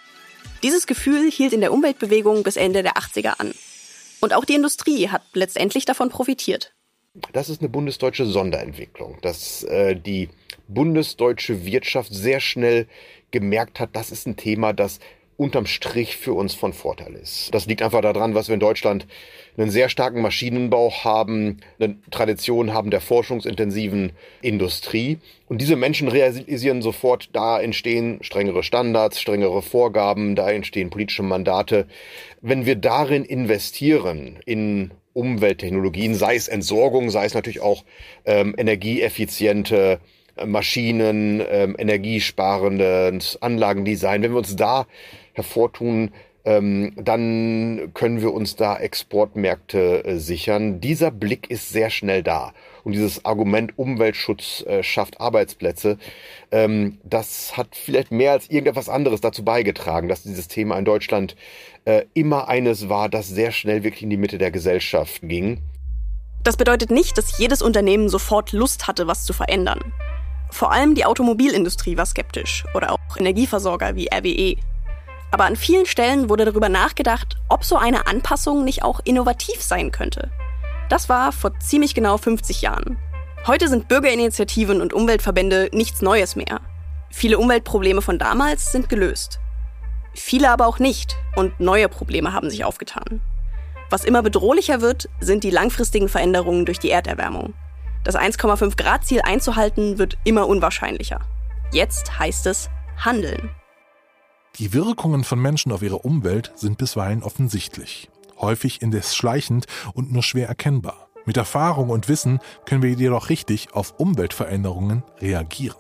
Dieses 0.62 0.86
Gefühl 0.86 1.30
hielt 1.30 1.52
in 1.52 1.60
der 1.60 1.72
Umweltbewegung 1.72 2.42
bis 2.42 2.56
Ende 2.56 2.82
der 2.82 2.92
80er 2.92 3.40
an. 3.40 3.52
Und 4.22 4.32
auch 4.32 4.44
die 4.44 4.54
Industrie 4.54 5.08
hat 5.08 5.22
letztendlich 5.34 5.84
davon 5.84 6.08
profitiert. 6.08 6.72
Das 7.32 7.48
ist 7.50 7.60
eine 7.60 7.68
bundesdeutsche 7.68 8.24
Sonderentwicklung, 8.24 9.18
dass 9.20 9.64
äh, 9.64 9.96
die 9.96 10.30
bundesdeutsche 10.68 11.66
Wirtschaft 11.66 12.14
sehr 12.14 12.38
schnell 12.40 12.86
gemerkt 13.32 13.80
hat, 13.80 13.90
das 13.94 14.12
ist 14.12 14.26
ein 14.26 14.36
Thema, 14.36 14.72
das 14.72 15.00
unterm 15.42 15.66
Strich 15.66 16.16
für 16.16 16.32
uns 16.34 16.54
von 16.54 16.72
Vorteil 16.72 17.14
ist. 17.14 17.52
Das 17.52 17.66
liegt 17.66 17.82
einfach 17.82 18.00
daran, 18.00 18.34
was 18.36 18.46
wir 18.48 18.54
in 18.54 18.60
Deutschland 18.60 19.08
einen 19.56 19.70
sehr 19.70 19.88
starken 19.88 20.22
Maschinenbau 20.22 20.92
haben, 21.02 21.58
eine 21.80 21.96
Tradition 22.10 22.72
haben 22.72 22.90
der 22.90 23.00
forschungsintensiven 23.00 24.12
Industrie. 24.40 25.18
Und 25.48 25.60
diese 25.60 25.74
Menschen 25.74 26.06
realisieren 26.06 26.80
sofort, 26.80 27.30
da 27.32 27.60
entstehen 27.60 28.18
strengere 28.22 28.62
Standards, 28.62 29.20
strengere 29.20 29.62
Vorgaben, 29.62 30.36
da 30.36 30.50
entstehen 30.50 30.90
politische 30.90 31.24
Mandate. 31.24 31.86
Wenn 32.40 32.64
wir 32.64 32.76
darin 32.76 33.24
investieren, 33.24 34.38
in 34.46 34.92
Umwelttechnologien, 35.12 36.14
sei 36.14 36.36
es 36.36 36.48
Entsorgung, 36.48 37.10
sei 37.10 37.26
es 37.26 37.34
natürlich 37.34 37.60
auch 37.60 37.84
ähm, 38.24 38.54
energieeffiziente 38.56 40.00
Maschinen, 40.46 41.42
ähm, 41.46 41.76
energiesparende 41.78 43.18
Anlagendesign, 43.40 44.22
wenn 44.22 44.32
wir 44.32 44.38
uns 44.38 44.56
da 44.56 44.86
hervortun, 45.32 46.12
ähm, 46.44 46.92
dann 46.96 47.92
können 47.94 48.20
wir 48.20 48.32
uns 48.32 48.56
da 48.56 48.76
Exportmärkte 48.76 50.04
äh, 50.04 50.18
sichern. 50.18 50.80
Dieser 50.80 51.10
Blick 51.10 51.50
ist 51.50 51.70
sehr 51.70 51.90
schnell 51.90 52.22
da. 52.22 52.52
Und 52.82 52.92
dieses 52.92 53.24
Argument 53.24 53.78
Umweltschutz 53.78 54.64
äh, 54.66 54.82
schafft 54.82 55.20
Arbeitsplätze, 55.20 55.98
ähm, 56.50 56.98
das 57.04 57.56
hat 57.56 57.76
vielleicht 57.76 58.10
mehr 58.10 58.32
als 58.32 58.50
irgendetwas 58.50 58.88
anderes 58.88 59.20
dazu 59.20 59.44
beigetragen, 59.44 60.08
dass 60.08 60.24
dieses 60.24 60.48
Thema 60.48 60.76
in 60.78 60.84
Deutschland 60.84 61.36
äh, 61.84 62.02
immer 62.12 62.48
eines 62.48 62.88
war, 62.88 63.08
das 63.08 63.28
sehr 63.28 63.52
schnell 63.52 63.84
wirklich 63.84 64.02
in 64.02 64.10
die 64.10 64.16
Mitte 64.16 64.38
der 64.38 64.50
Gesellschaft 64.50 65.20
ging. 65.22 65.62
Das 66.42 66.56
bedeutet 66.56 66.90
nicht, 66.90 67.16
dass 67.16 67.38
jedes 67.38 67.62
Unternehmen 67.62 68.08
sofort 68.08 68.50
Lust 68.50 68.88
hatte, 68.88 69.06
was 69.06 69.24
zu 69.24 69.32
verändern. 69.32 69.80
Vor 70.50 70.72
allem 70.72 70.96
die 70.96 71.04
Automobilindustrie 71.04 71.96
war 71.96 72.04
skeptisch 72.04 72.64
oder 72.74 72.90
auch 72.90 72.98
Energieversorger 73.16 73.94
wie 73.94 74.08
RWE. 74.12 74.56
Aber 75.32 75.46
an 75.46 75.56
vielen 75.56 75.86
Stellen 75.86 76.28
wurde 76.28 76.44
darüber 76.44 76.68
nachgedacht, 76.68 77.36
ob 77.48 77.64
so 77.64 77.76
eine 77.76 78.06
Anpassung 78.06 78.64
nicht 78.64 78.84
auch 78.84 79.00
innovativ 79.02 79.62
sein 79.62 79.90
könnte. 79.90 80.30
Das 80.90 81.08
war 81.08 81.32
vor 81.32 81.58
ziemlich 81.58 81.94
genau 81.94 82.18
50 82.18 82.60
Jahren. 82.60 82.98
Heute 83.46 83.68
sind 83.68 83.88
Bürgerinitiativen 83.88 84.82
und 84.82 84.92
Umweltverbände 84.92 85.70
nichts 85.72 86.02
Neues 86.02 86.36
mehr. 86.36 86.60
Viele 87.10 87.38
Umweltprobleme 87.38 88.02
von 88.02 88.18
damals 88.18 88.72
sind 88.72 88.90
gelöst. 88.90 89.40
Viele 90.14 90.50
aber 90.50 90.66
auch 90.66 90.78
nicht 90.78 91.16
und 91.34 91.58
neue 91.58 91.88
Probleme 91.88 92.34
haben 92.34 92.50
sich 92.50 92.64
aufgetan. 92.64 93.22
Was 93.88 94.04
immer 94.04 94.22
bedrohlicher 94.22 94.82
wird, 94.82 95.08
sind 95.20 95.44
die 95.44 95.50
langfristigen 95.50 96.10
Veränderungen 96.10 96.66
durch 96.66 96.78
die 96.78 96.90
Erderwärmung. 96.90 97.54
Das 98.04 98.16
1,5 98.16 98.76
Grad 98.76 99.06
Ziel 99.06 99.22
einzuhalten 99.22 99.98
wird 99.98 100.18
immer 100.24 100.46
unwahrscheinlicher. 100.46 101.20
Jetzt 101.72 102.18
heißt 102.18 102.46
es 102.46 102.68
handeln. 102.98 103.50
Die 104.58 104.74
Wirkungen 104.74 105.24
von 105.24 105.40
Menschen 105.40 105.72
auf 105.72 105.82
ihre 105.82 105.98
Umwelt 105.98 106.52
sind 106.54 106.76
bisweilen 106.76 107.22
offensichtlich, 107.22 108.10
häufig 108.38 108.82
indes 108.82 109.16
schleichend 109.16 109.66
und 109.94 110.12
nur 110.12 110.22
schwer 110.22 110.46
erkennbar. 110.46 111.08
Mit 111.24 111.38
Erfahrung 111.38 111.88
und 111.88 112.08
Wissen 112.08 112.38
können 112.66 112.82
wir 112.82 112.90
jedoch 112.90 113.30
richtig 113.30 113.72
auf 113.72 113.98
Umweltveränderungen 113.98 115.04
reagieren. 115.20 115.78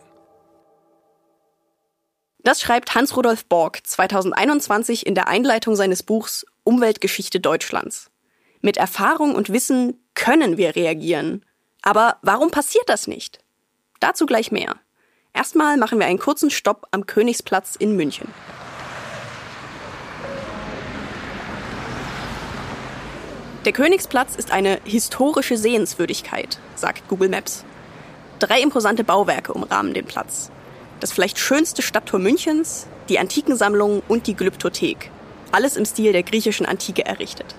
Das 2.38 2.60
schreibt 2.60 2.94
Hans-Rudolf 2.94 3.44
Borg 3.44 3.86
2021 3.86 5.06
in 5.06 5.14
der 5.14 5.28
Einleitung 5.28 5.76
seines 5.76 6.02
Buchs 6.02 6.46
Umweltgeschichte 6.64 7.40
Deutschlands. 7.40 8.10
Mit 8.62 8.78
Erfahrung 8.78 9.34
und 9.34 9.52
Wissen 9.52 10.00
können 10.14 10.56
wir 10.56 10.74
reagieren. 10.76 11.44
Aber 11.82 12.16
warum 12.22 12.50
passiert 12.50 12.88
das 12.88 13.06
nicht? 13.06 13.40
Dazu 14.00 14.24
gleich 14.24 14.50
mehr. 14.50 14.76
Erstmal 15.34 15.76
machen 15.76 15.98
wir 15.98 16.06
einen 16.06 16.18
kurzen 16.18 16.50
Stopp 16.50 16.86
am 16.90 17.06
Königsplatz 17.06 17.76
in 17.76 17.96
München. 17.96 18.28
Der 23.64 23.72
Königsplatz 23.72 24.34
ist 24.34 24.50
eine 24.50 24.80
historische 24.82 25.56
Sehenswürdigkeit, 25.56 26.58
sagt 26.74 27.06
Google 27.06 27.28
Maps. 27.28 27.64
Drei 28.40 28.60
imposante 28.60 29.04
Bauwerke 29.04 29.52
umrahmen 29.52 29.94
den 29.94 30.04
Platz. 30.04 30.50
Das 30.98 31.12
vielleicht 31.12 31.38
schönste 31.38 31.80
Stadttor 31.80 32.18
Münchens, 32.18 32.88
die 33.08 33.20
Antikensammlung 33.20 34.02
und 34.08 34.26
die 34.26 34.34
Glyptothek. 34.34 35.12
Alles 35.52 35.76
im 35.76 35.84
Stil 35.84 36.12
der 36.12 36.24
griechischen 36.24 36.66
Antike 36.66 37.04
errichtet. 37.04 37.54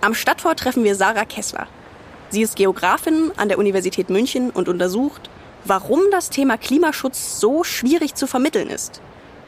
Am 0.00 0.14
Stadttor 0.14 0.54
treffen 0.54 0.84
wir 0.84 0.94
Sarah 0.94 1.24
Kessler. 1.24 1.66
Sie 2.30 2.42
ist 2.42 2.54
Geografin 2.54 3.32
an 3.36 3.48
der 3.48 3.58
Universität 3.58 4.10
München 4.10 4.50
und 4.50 4.68
untersucht, 4.68 5.28
warum 5.64 6.02
das 6.12 6.30
Thema 6.30 6.56
Klimaschutz 6.56 7.40
so 7.40 7.64
schwierig 7.64 8.14
zu 8.14 8.28
vermitteln 8.28 8.70
ist 8.70 9.00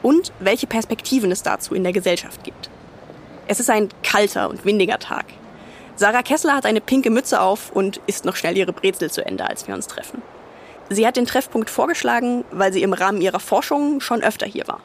und 0.03 0.33
welche 0.41 0.67
Perspektiven 0.67 1.31
es 1.31 1.41
dazu 1.41 1.73
in 1.73 1.83
der 1.83 1.93
Gesellschaft 1.93 2.43
gibt. 2.43 2.69
Es 3.47 3.61
ist 3.61 3.69
ein 3.69 3.87
kalter 4.03 4.49
und 4.49 4.65
windiger 4.65 4.99
Tag. 4.99 5.25
Sarah 5.97 6.23
Kessler 6.23 6.55
hat 6.55 6.65
eine 6.65 6.81
pinke 6.81 7.09
Mütze 7.09 7.39
auf 7.39 7.71
und 7.71 8.01
isst 8.05 8.25
noch 8.25 8.35
schnell 8.35 8.57
ihre 8.57 8.73
Brezel 8.73 9.09
zu 9.09 9.25
Ende, 9.25 9.49
als 9.49 9.67
wir 9.67 9.75
uns 9.75 9.87
treffen. 9.87 10.21
Sie 10.89 11.07
hat 11.07 11.15
den 11.15 11.25
Treffpunkt 11.25 11.69
vorgeschlagen, 11.69 12.43
weil 12.51 12.73
sie 12.73 12.83
im 12.83 12.93
Rahmen 12.93 13.21
ihrer 13.21 13.39
Forschung 13.39 14.01
schon 14.01 14.21
öfter 14.21 14.45
hier 14.45 14.67
war. 14.67 14.81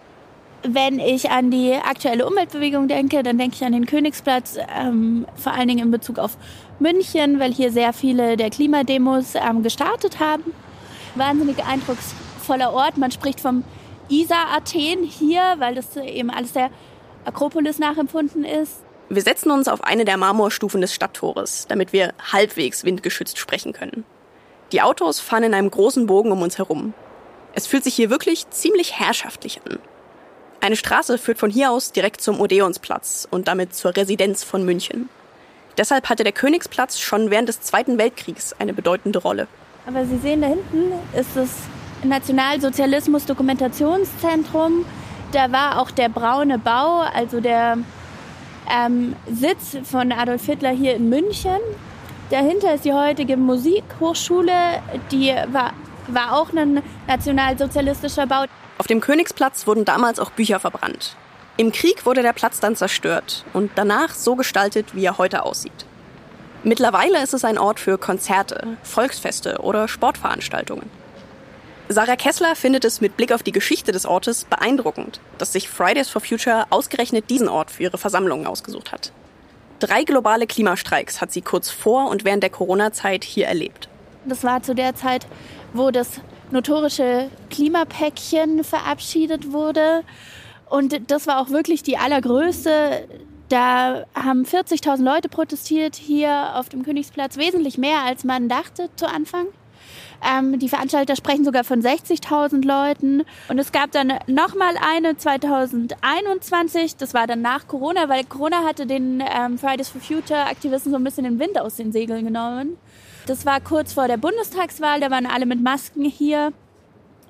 Wenn 0.62 1.00
ich 1.00 1.31
an 1.31 1.50
die 1.50 1.75
aktuelle 1.75 2.26
Umweltbewegung 2.26 2.87
denke, 2.87 3.23
dann 3.23 3.38
denke 3.38 3.57
ich 3.57 3.64
an 3.64 3.73
den 3.73 3.87
Königsplatz, 3.87 4.57
ähm, 4.79 5.26
vor 5.35 5.52
allen 5.52 5.69
Dingen 5.69 5.87
in 5.87 5.90
Bezug 5.90 6.19
auf 6.19 6.37
München, 6.79 7.40
weil 7.40 7.52
hier 7.52 7.73
sehr 7.73 7.93
viele 7.93 8.37
der 8.37 8.50
Klimademos 8.50 9.35
ähm, 9.35 9.62
gestartet 9.62 10.21
haben. 10.21 10.45
Wahnsinnig 11.14 11.64
eindrucksvoller 11.64 12.73
Ort. 12.73 12.99
Man 12.99 13.11
spricht 13.11 13.40
vom 13.40 13.64
Isar-Athen 14.11 15.02
hier, 15.02 15.57
weil 15.59 15.75
das 15.75 15.97
eben 15.97 16.31
alles 16.31 16.52
der 16.52 16.71
Akropolis 17.25 17.79
nachempfunden 17.79 18.45
ist. 18.45 18.83
Wir 19.12 19.23
setzen 19.23 19.50
uns 19.50 19.67
auf 19.67 19.83
eine 19.83 20.05
der 20.05 20.17
Marmorstufen 20.17 20.81
des 20.81 20.95
Stadttores, 20.95 21.67
damit 21.69 21.93
wir 21.93 22.14
halbwegs 22.31 22.85
windgeschützt 22.85 23.38
sprechen 23.38 23.73
können. 23.73 24.05
Die 24.71 24.83
Autos 24.83 25.19
fahren 25.19 25.43
in 25.43 25.52
einem 25.52 25.69
großen 25.69 26.07
Bogen 26.07 26.31
um 26.31 26.43
uns 26.43 26.59
herum. 26.59 26.95
Es 27.52 27.67
fühlt 27.67 27.83
sich 27.83 27.97
hier 27.97 28.09
wirklich 28.09 28.49
ziemlich 28.50 29.00
herrschaftlich 29.00 29.62
an. 29.67 29.81
Eine 30.61 30.76
Straße 30.76 31.19
führt 31.19 31.38
von 31.38 31.50
hier 31.50 31.73
aus 31.73 31.90
direkt 31.90 32.21
zum 32.21 32.40
Odeonsplatz 32.40 33.26
und 33.29 33.49
damit 33.49 33.75
zur 33.75 33.97
Residenz 33.97 34.45
von 34.45 34.64
München. 34.64 35.09
Deshalb 35.76 36.09
hatte 36.09 36.23
der 36.23 36.33
Königsplatz 36.33 37.00
schon 37.00 37.33
während 37.33 37.49
des 37.49 37.61
Zweiten 37.62 37.99
Weltkriegs 37.99 38.55
eine 38.61 38.75
bedeutende 38.75 39.19
Rolle. 39.19 39.49
Aber 39.88 40.07
Sie 40.07 40.19
sehen 40.19 40.43
da 40.43 40.47
hinten 40.47 40.93
ist 41.19 41.31
das 41.35 41.49
Nationalsozialismus 42.05 43.26
Dokumentationszentrum. 43.26 44.85
Da 45.33 45.50
war 45.50 45.81
auch 45.81 45.90
der 45.90 46.09
braune 46.09 46.61
Bau, 46.61 47.00
also 47.12 47.40
der 47.40 47.79
ähm, 48.69 49.14
Sitz 49.31 49.76
von 49.85 50.12
Adolf 50.12 50.45
Hitler 50.45 50.71
hier 50.71 50.95
in 50.95 51.09
München. 51.09 51.59
Dahinter 52.31 52.75
ist 52.75 52.85
die 52.85 52.93
heutige 52.93 53.37
Musikhochschule, 53.37 54.83
die 55.11 55.35
war, 55.52 55.73
war 56.07 56.33
auch 56.33 56.52
ein 56.52 56.83
nationalsozialistischer 57.07 58.26
Bau. 58.26 58.45
Auf 58.79 58.87
dem 58.87 59.00
Königsplatz 59.00 59.67
wurden 59.67 59.85
damals 59.85 60.21
auch 60.21 60.31
Bücher 60.31 60.61
verbrannt. 60.61 61.17
Im 61.57 61.73
Krieg 61.73 62.07
wurde 62.07 62.23
der 62.23 62.33
Platz 62.33 62.61
dann 62.61 62.76
zerstört 62.76 63.45
und 63.52 63.73
danach 63.75 64.14
so 64.14 64.37
gestaltet, 64.37 64.95
wie 64.95 65.05
er 65.05 65.19
heute 65.19 65.45
aussieht. 65.45 65.85
Mittlerweile 66.62 67.23
ist 67.23 67.35
es 67.35 67.45
ein 67.45 67.59
Ort 67.59 67.81
für 67.81 67.99
Konzerte, 67.99 68.76
Volksfeste 68.83 69.59
oder 69.61 69.88
Sportveranstaltungen. 69.88 70.88
Sarah 71.92 72.14
Kessler 72.14 72.54
findet 72.54 72.85
es 72.85 73.00
mit 73.00 73.16
Blick 73.16 73.32
auf 73.32 73.42
die 73.42 73.50
Geschichte 73.50 73.90
des 73.90 74.06
Ortes 74.06 74.44
beeindruckend, 74.44 75.18
dass 75.38 75.52
sich 75.52 75.68
Fridays 75.68 76.09
for 76.09 76.23
Future 76.23 76.66
ausgerechnet 76.70 77.28
diesen 77.28 77.49
Ort 77.49 77.73
für 77.73 77.82
ihre 77.82 77.99
Versammlungen 77.99 78.47
ausgesucht 78.47 78.92
hat. 78.92 79.11
Drei 79.80 80.04
globale 80.04 80.47
Klimastreiks 80.47 81.20
hat 81.20 81.32
sie 81.32 81.42
kurz 81.42 81.68
vor 81.68 82.09
und 82.09 82.25
während 82.25 82.44
der 82.44 82.50
Corona-Zeit 82.50 83.25
hier 83.25 83.49
erlebt. 83.49 83.88
Das 84.25 84.44
war 84.44 84.62
zu 84.62 84.76
der 84.76 84.94
Zeit, 84.94 85.26
wo 85.73 85.90
das 85.90 86.20
notorische 86.52 87.28
Klimapäckchen 87.50 88.62
verabschiedet 88.62 89.50
wurde. 89.50 90.04
Und 90.68 91.11
das 91.11 91.26
war 91.26 91.40
auch 91.40 91.50
wirklich 91.50 91.82
die 91.82 91.97
allergrößte. 91.97 93.09
Da 93.49 94.04
haben 94.14 94.44
40.000 94.44 95.02
Leute 95.02 95.28
protestiert 95.28 95.97
hier 95.97 96.54
auf 96.54 96.68
dem 96.68 96.85
Königsplatz, 96.85 97.37
wesentlich 97.37 97.78
mehr 97.78 98.02
als 98.04 98.23
man 98.23 98.49
dachte 98.49 98.90
zu 98.94 99.09
Anfang. 99.09 99.47
Ähm, 100.23 100.59
die 100.59 100.69
Veranstalter 100.69 101.17
sprechen 101.17 101.45
sogar 101.45 101.65
von 101.65 101.81
60.000 101.81 102.67
Leuten. 102.67 103.23
Und 103.49 103.59
es 103.59 103.73
gab 103.73 103.91
dann 103.93 104.12
nochmal 104.27 104.75
eine 104.95 105.17
2021. 105.17 106.97
Das 106.97 107.15
war 107.15 107.27
dann 107.27 107.43
nach 107.43 107.67
Corona, 107.67 108.09
weil 108.09 108.25
Corona 108.25 108.65
hatte 108.65 108.87
den 108.87 109.23
ähm, 109.23 109.59
Fridays 109.59 109.89
for 109.89 110.00
Future 110.00 110.47
Aktivisten 110.47 110.93
so 110.93 110.99
ein 110.99 111.05
bisschen 111.05 111.25
den 111.25 111.39
Wind 111.39 111.59
aus 111.59 111.77
den 111.77 111.93
Segeln 111.93 112.25
genommen. 112.25 112.77
Das 113.27 113.47
war 113.47 113.61
kurz 113.61 113.93
vor 113.93 114.09
der 114.09 114.17
Bundestagswahl. 114.17 115.00
Da 115.00 115.11
waren 115.11 115.27
alle 115.27 115.47
mit 115.47 115.62
Masken 115.62 116.05
hier. 116.05 116.53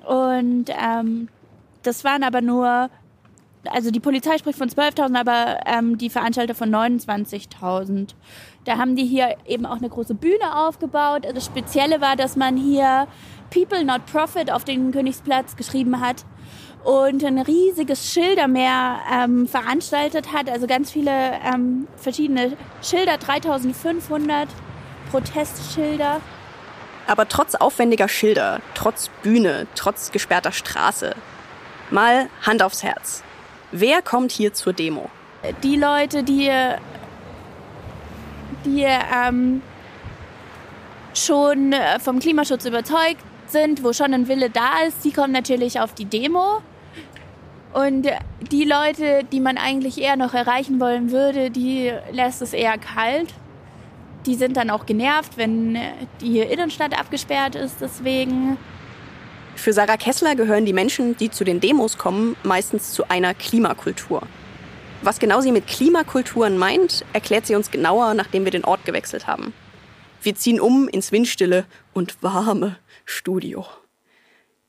Und 0.05 0.65
ähm, 0.69 1.29
das 1.83 2.03
waren 2.03 2.23
aber 2.23 2.41
nur 2.41 2.89
also 3.69 3.91
die 3.91 3.99
Polizei 3.99 4.37
spricht 4.37 4.57
von 4.57 4.69
12.000, 4.69 5.19
aber 5.19 5.59
ähm, 5.65 5.97
die 5.97 6.09
Veranstalter 6.09 6.55
von 6.55 6.69
29.000. 6.73 8.15
Da 8.65 8.77
haben 8.77 8.95
die 8.95 9.05
hier 9.05 9.35
eben 9.45 9.65
auch 9.65 9.77
eine 9.77 9.89
große 9.89 10.15
Bühne 10.15 10.55
aufgebaut. 10.55 11.27
Das 11.33 11.45
Spezielle 11.45 12.01
war, 12.01 12.15
dass 12.15 12.35
man 12.35 12.57
hier 12.57 13.07
People 13.51 13.83
Not 13.83 14.05
Profit 14.05 14.51
auf 14.51 14.63
den 14.63 14.91
Königsplatz 14.91 15.55
geschrieben 15.55 15.99
hat 15.99 16.25
und 16.83 17.23
ein 17.23 17.37
riesiges 17.37 18.11
Schildermeer 18.11 18.99
ähm, 19.11 19.47
veranstaltet 19.47 20.33
hat. 20.33 20.49
Also 20.49 20.67
ganz 20.67 20.91
viele 20.91 21.11
ähm, 21.11 21.87
verschiedene 21.97 22.57
Schilder, 22.81 23.17
3500 23.17 24.47
Protestschilder. 25.11 26.21
Aber 27.07 27.27
trotz 27.27 27.55
aufwendiger 27.55 28.07
Schilder, 28.07 28.61
trotz 28.73 29.09
Bühne, 29.21 29.67
trotz 29.75 30.11
gesperrter 30.11 30.51
Straße, 30.51 31.15
mal 31.89 32.29
Hand 32.41 32.63
aufs 32.63 32.83
Herz. 32.83 33.23
Wer 33.71 34.01
kommt 34.01 34.31
hier 34.31 34.53
zur 34.53 34.73
Demo? 34.73 35.09
Die 35.63 35.77
Leute, 35.77 36.23
die, 36.23 36.51
die 38.65 38.85
ähm, 38.85 39.61
schon 41.13 41.73
äh, 41.73 41.99
vom 41.99 42.19
Klimaschutz 42.19 42.65
überzeugt 42.65 43.23
sind, 43.47 43.83
wo 43.83 43.93
schon 43.93 44.13
ein 44.13 44.27
Wille 44.27 44.49
da 44.49 44.83
ist, 44.87 45.03
die 45.03 45.11
kommen 45.11 45.31
natürlich 45.31 45.79
auf 45.79 45.93
die 45.93 46.05
Demo. 46.05 46.61
Und 47.73 48.07
die 48.51 48.65
Leute, 48.65 49.23
die 49.31 49.39
man 49.39 49.57
eigentlich 49.57 49.97
eher 49.97 50.17
noch 50.17 50.33
erreichen 50.33 50.79
wollen 50.81 51.11
würde, 51.11 51.49
die 51.49 51.91
lässt 52.11 52.41
es 52.41 52.51
eher 52.51 52.77
kalt. 52.77 53.33
Die 54.25 54.35
sind 54.35 54.57
dann 54.57 54.69
auch 54.69 54.85
genervt, 54.85 55.37
wenn 55.37 55.77
die 56.19 56.39
Innenstadt 56.39 56.97
abgesperrt 56.99 57.55
ist. 57.55 57.77
Deswegen 57.79 58.57
für 59.55 59.73
Sarah 59.73 59.97
Kessler 59.97 60.35
gehören 60.35 60.65
die 60.65 60.73
Menschen, 60.73 61.17
die 61.17 61.29
zu 61.29 61.43
den 61.43 61.59
Demos 61.59 61.97
kommen, 61.97 62.35
meistens 62.43 62.93
zu 62.93 63.09
einer 63.09 63.33
Klimakultur. 63.33 64.23
Was 65.03 65.19
genau 65.19 65.41
sie 65.41 65.51
mit 65.51 65.67
Klimakulturen 65.67 66.57
meint, 66.57 67.05
erklärt 67.13 67.47
sie 67.47 67.55
uns 67.55 67.71
genauer, 67.71 68.13
nachdem 68.13 68.45
wir 68.45 68.51
den 68.51 68.65
Ort 68.65 68.85
gewechselt 68.85 69.27
haben. 69.27 69.53
Wir 70.21 70.35
ziehen 70.35 70.59
um 70.59 70.87
ins 70.87 71.11
windstille 71.11 71.65
und 71.93 72.21
warme 72.21 72.77
Studio. 73.05 73.65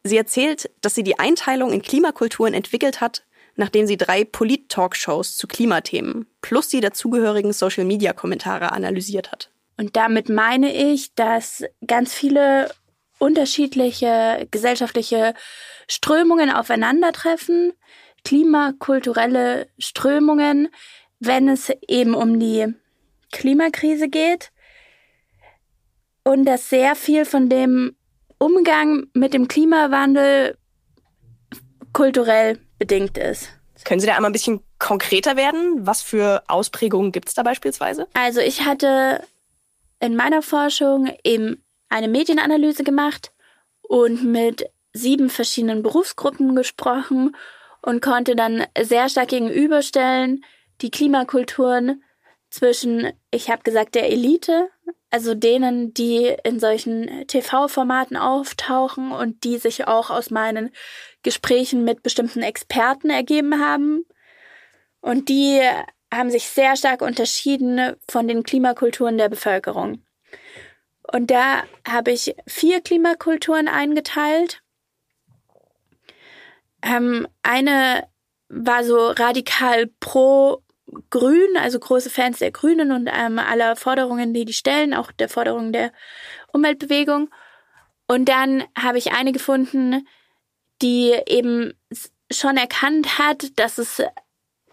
Sie 0.05 0.17
erzählt, 0.17 0.71
dass 0.81 0.95
sie 0.95 1.05
die 1.05 1.19
Einteilung 1.19 1.73
in 1.73 1.83
Klimakulturen 1.83 2.55
entwickelt 2.55 3.01
hat, 3.01 3.25
nachdem 3.57 3.87
sie 3.87 3.97
drei 3.97 4.25
Polit-Talkshows 4.25 5.37
zu 5.37 5.47
Klimathemen 5.47 6.27
plus 6.41 6.69
die 6.69 6.81
dazugehörigen 6.81 7.53
Social-Media-Kommentare 7.53 8.73
analysiert 8.73 9.31
hat. 9.31 9.51
Und 9.77 9.97
damit 9.97 10.29
meine 10.29 10.73
ich, 10.73 11.15
dass 11.15 11.65
ganz 11.87 12.15
viele 12.15 12.71
unterschiedliche 13.23 14.49
gesellschaftliche 14.51 15.35
Strömungen 15.89 16.51
aufeinandertreffen, 16.51 17.73
klimakulturelle 18.25 19.69
Strömungen, 19.79 20.69
wenn 21.21 21.49
es 21.49 21.73
eben 21.87 22.15
um 22.15 22.41
die 22.41 22.67
Klimakrise 23.31 24.09
geht 24.09 24.51
und 26.25 26.45
dass 26.45 26.69
sehr 26.69 26.97
viel 26.97 27.25
von 27.25 27.49
dem 27.49 27.97
Umgang 28.39 29.07
mit 29.15 29.35
dem 29.35 29.47
Klimawandel 29.47 30.59
kulturell 31.93 32.59
bedingt 32.79 33.19
ist. 33.19 33.51
Können 33.85 34.01
Sie 34.01 34.07
da 34.07 34.17
einmal 34.17 34.31
ein 34.31 34.35
bisschen 34.35 34.61
konkreter 34.79 35.37
werden? 35.37 35.87
Was 35.87 36.03
für 36.03 36.43
Ausprägungen 36.49 37.13
gibt 37.13 37.29
es 37.29 37.35
da 37.35 37.45
beispielsweise? 37.45 38.09
Also 38.15 38.41
ich 38.41 38.65
hatte 38.65 39.23
in 40.01 40.17
meiner 40.17 40.43
Forschung 40.43 41.09
eben 41.23 41.63
eine 41.93 42.09
Medienanalyse 42.09 42.85
gemacht 42.85 43.33
und 43.83 44.25
mit 44.25 44.71
sieben 44.93 45.31
verschiedenen 45.31 45.83
Berufsgruppen 45.83 46.57
gesprochen 46.57 47.37
und 47.83 48.01
konnte 48.01 48.35
dann 48.35 48.65
sehr 48.81 49.09
stark 49.09 49.29
gegenüberstellen 49.29 50.45
die 50.81 50.91
Klimakulturen 50.91 52.03
zwischen, 52.51 53.13
ich 53.31 53.51
habe 53.51 53.63
gesagt, 53.63 53.95
der 53.95 54.11
Elite, 54.11 54.69
also 55.11 55.35
denen, 55.35 55.93
die 55.95 56.35
in 56.45 56.59
solchen 56.59 57.27
TV-Formaten 57.27 58.17
auftauchen 58.17 59.13
und 59.13 59.45
die 59.45 59.59
sich 59.59 59.87
auch 59.87 60.11
aus 60.11 60.31
meinen 60.31 60.71
Gesprächen 61.23 61.85
mit 61.85 62.03
bestimmten 62.03 62.43
Experten 62.43 63.11
ergeben 63.11 63.61
haben. 63.61 64.05
Und 65.01 65.29
die 65.29 65.61
haben 66.13 66.31
sich 66.31 66.49
sehr 66.49 66.77
stark 66.77 67.03
unterschieden 67.03 67.95
von 68.09 68.29
den 68.29 68.43
Klimakulturen 68.43 69.19
der 69.19 69.29
Bevölkerung. 69.29 70.03
Und 71.13 71.31
da 71.31 71.65
habe 71.87 72.11
ich 72.11 72.35
vier 72.47 72.81
Klimakulturen 72.81 73.69
eingeteilt. 73.69 74.63
Ähm, 76.83 77.29
eine 77.43 78.09
war 78.49 78.83
so 78.85 79.09
radikal 79.09 79.89
pro 80.01 80.63
Grün, 81.11 81.57
also 81.57 81.79
große 81.79 82.11
Fans 82.11 82.39
der 82.39 82.51
Grünen 82.51 82.91
und 82.93 83.09
ähm, 83.13 83.39
aller 83.39 83.77
Forderungen, 83.77 84.33
die 84.35 84.45
die 84.45 84.53
stellen, 84.53 84.93
auch 84.93 85.11
der 85.13 85.29
Forderungen 85.29 85.73
der 85.73 85.93
Umweltbewegung. 86.53 87.31
Und 88.09 88.29
dann 88.29 88.65
habe 88.77 88.99
ich 88.99 89.13
eine 89.13 89.31
gefunden, 89.33 90.09
die 90.83 91.17
eben 91.27 91.73
schon 92.31 92.59
erkannt 92.59 93.19
hat, 93.19 93.59
dass 93.59 93.79
es 93.79 94.03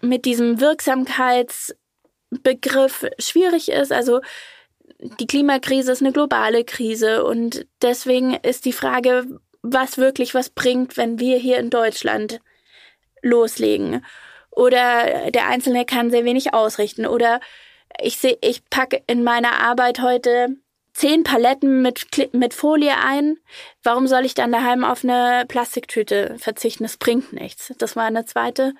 mit 0.00 0.24
diesem 0.24 0.60
Wirksamkeitsbegriff 0.60 3.06
schwierig 3.18 3.70
ist. 3.70 3.92
Also 3.92 4.20
die 5.02 5.26
Klimakrise 5.26 5.92
ist 5.92 6.02
eine 6.02 6.12
globale 6.12 6.64
Krise 6.64 7.24
und 7.24 7.66
deswegen 7.82 8.34
ist 8.34 8.64
die 8.64 8.72
Frage, 8.72 9.26
was 9.62 9.98
wirklich 9.98 10.34
was 10.34 10.50
bringt, 10.50 10.96
wenn 10.96 11.18
wir 11.18 11.38
hier 11.38 11.58
in 11.58 11.70
Deutschland 11.70 12.40
loslegen. 13.22 14.04
Oder 14.50 15.30
der 15.30 15.48
Einzelne 15.48 15.84
kann 15.84 16.10
sehr 16.10 16.24
wenig 16.24 16.54
ausrichten. 16.54 17.06
Oder 17.06 17.40
ich 18.00 18.18
sehe, 18.18 18.38
ich 18.42 18.68
packe 18.68 19.02
in 19.06 19.22
meiner 19.22 19.60
Arbeit 19.60 20.00
heute 20.00 20.56
zehn 20.92 21.22
Paletten 21.22 21.82
mit, 21.82 22.06
mit 22.32 22.52
Folie 22.52 22.94
ein. 23.02 23.38
Warum 23.82 24.06
soll 24.06 24.24
ich 24.24 24.34
dann 24.34 24.52
daheim 24.52 24.84
auf 24.84 25.04
eine 25.04 25.44
Plastiktüte 25.46 26.36
verzichten? 26.38 26.84
Das 26.84 26.96
bringt 26.96 27.32
nichts. 27.32 27.72
Das 27.78 27.96
war 27.96 28.04
eine 28.04 28.24
zweite. 28.24 28.74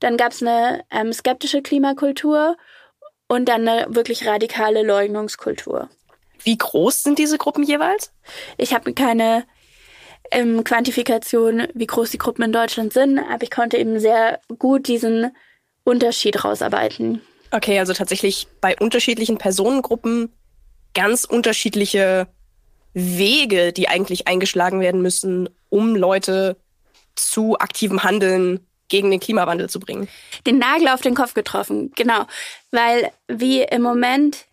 Dann 0.00 0.16
gab 0.16 0.32
es 0.32 0.42
eine 0.42 0.84
ähm, 0.90 1.12
skeptische 1.12 1.62
Klimakultur 1.62 2.56
und 3.30 3.48
dann 3.48 3.68
eine 3.68 3.86
wirklich 3.94 4.26
radikale 4.26 4.82
Leugnungskultur. 4.82 5.88
Wie 6.42 6.58
groß 6.58 7.04
sind 7.04 7.20
diese 7.20 7.38
Gruppen 7.38 7.62
jeweils? 7.62 8.12
Ich 8.58 8.74
habe 8.74 8.92
keine 8.92 9.44
ähm, 10.32 10.64
Quantifikation, 10.64 11.68
wie 11.72 11.86
groß 11.86 12.10
die 12.10 12.18
Gruppen 12.18 12.42
in 12.42 12.52
Deutschland 12.52 12.92
sind, 12.92 13.20
aber 13.20 13.44
ich 13.44 13.52
konnte 13.52 13.76
eben 13.76 14.00
sehr 14.00 14.40
gut 14.58 14.88
diesen 14.88 15.30
Unterschied 15.84 16.44
rausarbeiten. 16.44 17.22
Okay, 17.52 17.78
also 17.78 17.92
tatsächlich 17.92 18.48
bei 18.60 18.76
unterschiedlichen 18.76 19.38
Personengruppen 19.38 20.32
ganz 20.92 21.24
unterschiedliche 21.24 22.26
Wege, 22.94 23.72
die 23.72 23.86
eigentlich 23.86 24.26
eingeschlagen 24.26 24.80
werden 24.80 25.02
müssen, 25.02 25.48
um 25.68 25.94
Leute 25.94 26.56
zu 27.14 27.56
aktivem 27.60 28.02
Handeln 28.02 28.66
gegen 28.90 29.10
den 29.10 29.20
Klimawandel 29.20 29.70
zu 29.70 29.80
bringen. 29.80 30.08
Den 30.46 30.58
Nagel 30.58 30.88
auf 30.88 31.00
den 31.00 31.14
Kopf 31.14 31.32
getroffen, 31.32 31.92
genau. 31.96 32.26
Weil 32.70 33.10
wie 33.28 33.62
im 33.62 33.80
Moment 33.80 34.44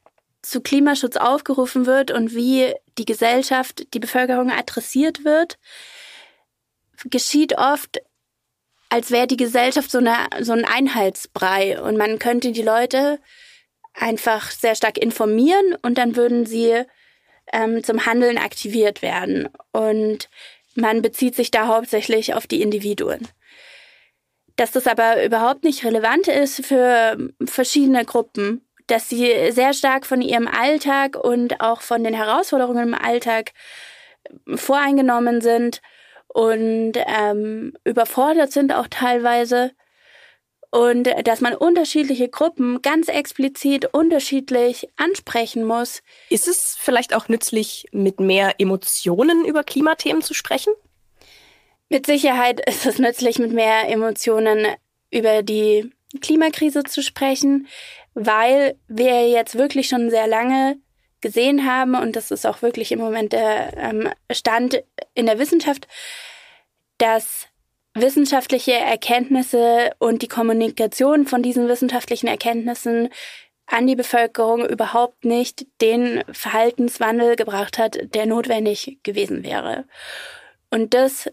zu 0.41 0.61
Klimaschutz 0.61 1.17
aufgerufen 1.17 1.85
wird 1.85 2.11
und 2.11 2.33
wie 2.33 2.73
die 2.97 3.05
Gesellschaft, 3.05 3.93
die 3.93 3.99
Bevölkerung 3.99 4.49
adressiert 4.49 5.25
wird, 5.25 5.57
geschieht 7.05 7.57
oft, 7.57 7.99
als 8.89 9.11
wäre 9.11 9.27
die 9.27 9.37
Gesellschaft 9.37 9.91
so, 9.91 9.97
eine, 9.97 10.15
so 10.39 10.53
ein 10.53 10.63
Einheitsbrei 10.63 11.81
und 11.81 11.97
man 11.97 12.19
könnte 12.19 12.53
die 12.53 12.61
Leute 12.61 13.19
einfach 13.93 14.51
sehr 14.51 14.75
stark 14.75 14.97
informieren 14.97 15.75
und 15.81 15.97
dann 15.97 16.15
würden 16.15 16.45
sie 16.45 16.83
ähm, 17.51 17.83
zum 17.83 18.05
Handeln 18.05 18.37
aktiviert 18.37 19.01
werden. 19.01 19.49
Und 19.71 20.29
man 20.75 21.01
bezieht 21.01 21.35
sich 21.35 21.51
da 21.51 21.67
hauptsächlich 21.67 22.33
auf 22.33 22.47
die 22.47 22.61
Individuen. 22.61 23.27
Dass 24.57 24.71
das 24.71 24.87
aber 24.87 25.23
überhaupt 25.23 25.63
nicht 25.63 25.85
relevant 25.85 26.27
ist 26.27 26.65
für 26.65 27.17
verschiedene 27.45 28.03
Gruppen, 28.03 28.67
dass 28.87 29.09
sie 29.09 29.51
sehr 29.51 29.73
stark 29.73 30.05
von 30.05 30.21
ihrem 30.21 30.47
Alltag 30.47 31.15
und 31.15 31.61
auch 31.61 31.81
von 31.81 32.03
den 32.03 32.13
Herausforderungen 32.13 32.89
im 32.89 32.93
Alltag 32.93 33.53
voreingenommen 34.55 35.41
sind 35.41 35.81
und 36.27 36.93
ähm, 36.95 37.73
überfordert 37.85 38.51
sind 38.51 38.73
auch 38.73 38.87
teilweise 38.89 39.71
und 40.69 41.07
dass 41.23 41.41
man 41.41 41.55
unterschiedliche 41.55 42.29
Gruppen 42.29 42.81
ganz 42.81 43.07
explizit 43.07 43.85
unterschiedlich 43.93 44.89
ansprechen 44.97 45.63
muss. 45.63 46.01
Ist 46.29 46.47
es 46.47 46.75
vielleicht 46.77 47.15
auch 47.15 47.29
nützlich, 47.29 47.85
mit 47.91 48.19
mehr 48.19 48.55
Emotionen 48.59 49.45
über 49.45 49.63
Klimathemen 49.63 50.21
zu 50.21 50.33
sprechen? 50.33 50.73
Mit 51.89 52.05
Sicherheit 52.05 52.59
ist 52.67 52.85
es 52.85 52.99
nützlich, 52.99 53.39
mit 53.39 53.53
mehr 53.53 53.87
Emotionen 53.89 54.67
über 55.09 55.41
die 55.41 55.89
Klimakrise 56.21 56.83
zu 56.83 57.01
sprechen, 57.01 57.67
weil 58.13 58.75
wir 58.87 59.29
jetzt 59.29 59.57
wirklich 59.57 59.87
schon 59.87 60.09
sehr 60.09 60.27
lange 60.27 60.77
gesehen 61.21 61.65
haben, 61.65 61.95
und 61.95 62.15
das 62.15 62.31
ist 62.31 62.45
auch 62.45 62.61
wirklich 62.61 62.91
im 62.91 62.99
Moment 62.99 63.33
der 63.33 63.75
ähm, 63.77 64.09
Stand 64.31 64.83
in 65.13 65.25
der 65.25 65.39
Wissenschaft, 65.39 65.87
dass 66.97 67.47
wissenschaftliche 67.93 68.73
Erkenntnisse 68.73 69.91
und 69.97 70.21
die 70.21 70.27
Kommunikation 70.27 71.25
von 71.25 71.41
diesen 71.41 71.67
wissenschaftlichen 71.67 72.27
Erkenntnissen 72.27 73.09
an 73.65 73.87
die 73.87 73.95
Bevölkerung 73.95 74.65
überhaupt 74.65 75.25
nicht 75.25 75.65
den 75.81 76.23
Verhaltenswandel 76.31 77.35
gebracht 77.35 77.77
hat, 77.77 77.97
der 78.13 78.25
notwendig 78.25 78.99
gewesen 79.03 79.43
wäre. 79.43 79.85
Und 80.69 80.93
das 80.93 81.29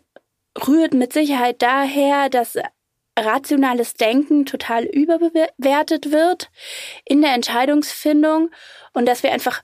rührt 0.66 0.94
mit 0.94 1.12
Sicherheit 1.12 1.62
daher, 1.62 2.28
dass 2.28 2.56
rationales 3.18 3.94
Denken 3.94 4.44
total 4.44 4.84
überbewertet 4.84 6.10
wird 6.10 6.50
in 7.04 7.22
der 7.22 7.34
Entscheidungsfindung 7.34 8.50
und 8.92 9.06
dass 9.06 9.22
wir 9.22 9.32
einfach 9.32 9.62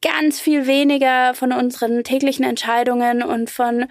ganz 0.00 0.40
viel 0.40 0.66
weniger 0.66 1.34
von 1.34 1.52
unseren 1.52 2.04
täglichen 2.04 2.44
Entscheidungen 2.44 3.22
und 3.22 3.50
von 3.50 3.86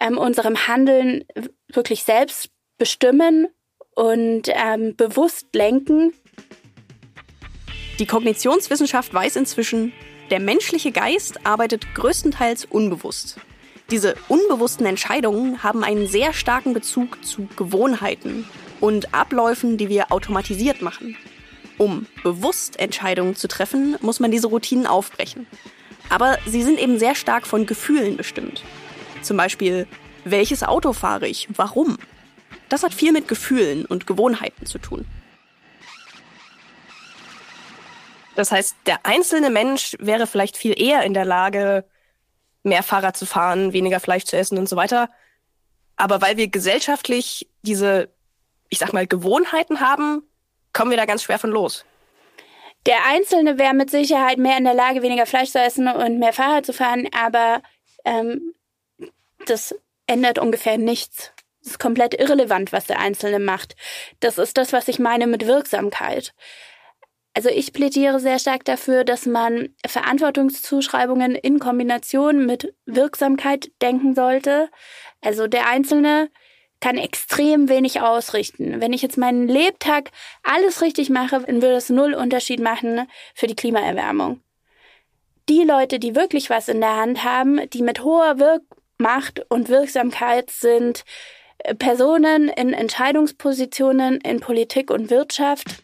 ähm, 0.00 0.18
unserem 0.18 0.66
Handeln 0.66 1.24
wirklich 1.68 2.04
selbst 2.04 2.50
bestimmen 2.76 3.48
und 3.94 4.48
ähm, 4.48 4.96
bewusst 4.96 5.54
lenken. 5.54 6.12
Die 7.98 8.06
Kognitionswissenschaft 8.06 9.12
weiß 9.12 9.36
inzwischen, 9.36 9.92
der 10.30 10.40
menschliche 10.40 10.92
Geist 10.92 11.44
arbeitet 11.46 11.94
größtenteils 11.94 12.64
unbewusst. 12.64 13.38
Diese 13.90 14.14
unbewussten 14.28 14.86
Entscheidungen 14.86 15.64
haben 15.64 15.82
einen 15.82 16.06
sehr 16.06 16.32
starken 16.32 16.74
Bezug 16.74 17.24
zu 17.24 17.48
Gewohnheiten 17.56 18.48
und 18.78 19.12
Abläufen, 19.12 19.78
die 19.78 19.88
wir 19.88 20.12
automatisiert 20.12 20.80
machen. 20.80 21.16
Um 21.76 22.06
bewusst 22.22 22.78
Entscheidungen 22.78 23.34
zu 23.34 23.48
treffen, 23.48 23.96
muss 24.00 24.20
man 24.20 24.30
diese 24.30 24.46
Routinen 24.46 24.86
aufbrechen. 24.86 25.48
Aber 26.08 26.38
sie 26.46 26.62
sind 26.62 26.78
eben 26.78 27.00
sehr 27.00 27.16
stark 27.16 27.46
von 27.46 27.66
Gefühlen 27.66 28.16
bestimmt. 28.16 28.62
Zum 29.22 29.36
Beispiel, 29.36 29.88
welches 30.24 30.62
Auto 30.62 30.92
fahre 30.92 31.26
ich? 31.26 31.48
Warum? 31.56 31.98
Das 32.68 32.84
hat 32.84 32.94
viel 32.94 33.10
mit 33.10 33.26
Gefühlen 33.26 33.86
und 33.86 34.06
Gewohnheiten 34.06 34.66
zu 34.66 34.78
tun. 34.78 35.04
Das 38.36 38.52
heißt, 38.52 38.76
der 38.86 39.04
einzelne 39.04 39.50
Mensch 39.50 39.96
wäre 39.98 40.28
vielleicht 40.28 40.56
viel 40.56 40.80
eher 40.80 41.02
in 41.02 41.12
der 41.12 41.24
Lage, 41.24 41.84
mehr 42.62 42.82
Fahrrad 42.82 43.16
zu 43.16 43.26
fahren, 43.26 43.72
weniger 43.72 44.00
Fleisch 44.00 44.24
zu 44.24 44.36
essen 44.36 44.58
und 44.58 44.68
so 44.68 44.76
weiter. 44.76 45.08
Aber 45.96 46.20
weil 46.22 46.36
wir 46.36 46.48
gesellschaftlich 46.48 47.48
diese, 47.62 48.08
ich 48.68 48.78
sag 48.78 48.92
mal, 48.92 49.06
Gewohnheiten 49.06 49.80
haben, 49.80 50.22
kommen 50.72 50.90
wir 50.90 50.98
da 50.98 51.06
ganz 51.06 51.22
schwer 51.22 51.38
von 51.38 51.50
los. 51.50 51.84
Der 52.86 53.04
Einzelne 53.06 53.58
wäre 53.58 53.74
mit 53.74 53.90
Sicherheit 53.90 54.38
mehr 54.38 54.56
in 54.56 54.64
der 54.64 54.74
Lage, 54.74 55.02
weniger 55.02 55.26
Fleisch 55.26 55.50
zu 55.50 55.58
essen 55.58 55.88
und 55.88 56.18
mehr 56.18 56.32
Fahrrad 56.32 56.64
zu 56.64 56.72
fahren, 56.72 57.08
aber 57.12 57.62
ähm, 58.04 58.54
das 59.46 59.74
ändert 60.06 60.38
ungefähr 60.38 60.78
nichts. 60.78 61.32
Es 61.62 61.72
ist 61.72 61.78
komplett 61.78 62.14
irrelevant, 62.14 62.72
was 62.72 62.86
der 62.86 62.98
Einzelne 62.98 63.38
macht. 63.38 63.76
Das 64.20 64.38
ist 64.38 64.56
das, 64.56 64.72
was 64.72 64.88
ich 64.88 64.98
meine 64.98 65.26
mit 65.26 65.46
Wirksamkeit. 65.46 66.32
Also 67.32 67.48
ich 67.48 67.72
plädiere 67.72 68.18
sehr 68.18 68.38
stark 68.38 68.64
dafür, 68.64 69.04
dass 69.04 69.24
man 69.24 69.74
Verantwortungszuschreibungen 69.86 71.36
in 71.36 71.60
Kombination 71.60 72.44
mit 72.44 72.74
Wirksamkeit 72.86 73.70
denken 73.80 74.14
sollte. 74.14 74.68
Also 75.20 75.46
der 75.46 75.68
Einzelne 75.68 76.30
kann 76.80 76.96
extrem 76.96 77.68
wenig 77.68 78.00
ausrichten. 78.00 78.80
Wenn 78.80 78.92
ich 78.92 79.02
jetzt 79.02 79.18
meinen 79.18 79.46
Lebtag 79.46 80.10
alles 80.42 80.82
richtig 80.82 81.10
mache, 81.10 81.40
dann 81.40 81.62
würde 81.62 81.76
es 81.76 81.90
null 81.90 82.14
Unterschied 82.14 82.60
machen 82.60 83.06
für 83.34 83.46
die 83.46 83.54
Klimaerwärmung. 83.54 84.40
Die 85.48 85.62
Leute, 85.62 85.98
die 85.98 86.16
wirklich 86.16 86.50
was 86.50 86.68
in 86.68 86.80
der 86.80 86.96
Hand 86.96 87.22
haben, 87.22 87.68
die 87.70 87.82
mit 87.82 88.02
hoher 88.02 88.38
Wirkmacht 88.38 89.44
und 89.50 89.68
Wirksamkeit 89.68 90.50
sind 90.50 91.04
äh, 91.58 91.74
Personen 91.74 92.48
in 92.48 92.72
Entscheidungspositionen 92.72 94.20
in 94.20 94.40
Politik 94.40 94.90
und 94.90 95.10
Wirtschaft, 95.10 95.82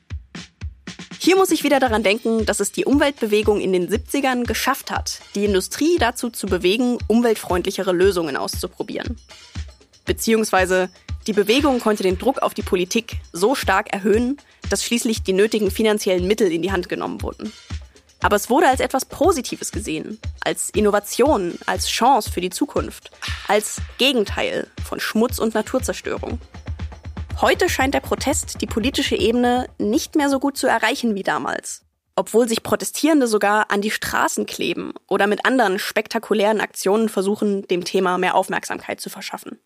hier 1.26 1.34
muss 1.34 1.50
ich 1.50 1.64
wieder 1.64 1.80
daran 1.80 2.04
denken, 2.04 2.46
dass 2.46 2.60
es 2.60 2.70
die 2.70 2.84
Umweltbewegung 2.84 3.60
in 3.60 3.72
den 3.72 3.88
70ern 3.88 4.44
geschafft 4.44 4.92
hat, 4.92 5.18
die 5.34 5.44
Industrie 5.44 5.96
dazu 5.98 6.30
zu 6.30 6.46
bewegen, 6.46 6.98
umweltfreundlichere 7.08 7.90
Lösungen 7.90 8.36
auszuprobieren. 8.36 9.16
Beziehungsweise 10.04 10.88
die 11.26 11.32
Bewegung 11.32 11.80
konnte 11.80 12.04
den 12.04 12.16
Druck 12.16 12.42
auf 12.42 12.54
die 12.54 12.62
Politik 12.62 13.16
so 13.32 13.56
stark 13.56 13.92
erhöhen, 13.92 14.36
dass 14.70 14.84
schließlich 14.84 15.24
die 15.24 15.32
nötigen 15.32 15.72
finanziellen 15.72 16.28
Mittel 16.28 16.52
in 16.52 16.62
die 16.62 16.70
Hand 16.70 16.88
genommen 16.88 17.20
wurden. 17.22 17.52
Aber 18.20 18.36
es 18.36 18.48
wurde 18.48 18.68
als 18.68 18.78
etwas 18.78 19.04
Positives 19.04 19.72
gesehen, 19.72 20.20
als 20.42 20.70
Innovation, 20.70 21.58
als 21.66 21.88
Chance 21.88 22.30
für 22.30 22.40
die 22.40 22.50
Zukunft, 22.50 23.10
als 23.48 23.80
Gegenteil 23.98 24.68
von 24.84 25.00
Schmutz 25.00 25.40
und 25.40 25.54
Naturzerstörung. 25.54 26.38
Heute 27.42 27.68
scheint 27.68 27.92
der 27.92 28.01
Protest 28.01 28.62
die 28.62 28.66
politische 28.66 29.14
Ebene 29.14 29.68
nicht 29.77 30.16
mehr 30.16 30.31
so 30.31 30.38
gut 30.38 30.57
zu 30.57 30.66
erreichen 30.66 31.14
wie 31.14 31.22
damals. 31.22 31.85
Obwohl 32.14 32.49
sich 32.49 32.62
Protestierende 32.62 33.27
sogar 33.27 33.70
an 33.70 33.83
die 33.83 33.90
Straßen 33.90 34.46
kleben 34.46 34.94
oder 35.07 35.27
mit 35.27 35.44
anderen 35.44 35.79
spektakulären 35.79 36.62
Aktionen 36.62 37.11
versuchen, 37.11 37.68
dem 37.68 37.85
Thema 37.85 38.16
mehr 38.16 38.37
Aufmerksamkeit 38.37 39.03
zu 39.03 39.11
verschaffen. 39.11 39.59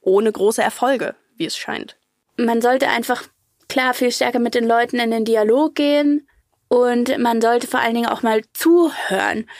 Ohne 0.00 0.32
große 0.32 0.62
Erfolge, 0.62 1.14
wie 1.36 1.44
es 1.44 1.58
scheint. 1.58 1.98
Man 2.38 2.62
sollte 2.62 2.88
einfach 2.88 3.24
klar 3.68 3.92
viel 3.92 4.10
stärker 4.10 4.38
mit 4.38 4.54
den 4.54 4.66
Leuten 4.66 4.98
in 4.98 5.10
den 5.10 5.26
Dialog 5.26 5.74
gehen 5.74 6.26
und 6.68 7.18
man 7.18 7.42
sollte 7.42 7.66
vor 7.66 7.80
allen 7.80 7.94
Dingen 7.94 8.08
auch 8.08 8.22
mal 8.22 8.40
zuhören. 8.54 9.50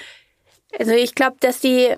Also 0.79 0.93
ich 0.93 1.15
glaube, 1.15 1.37
dass 1.41 1.61
die 1.61 1.97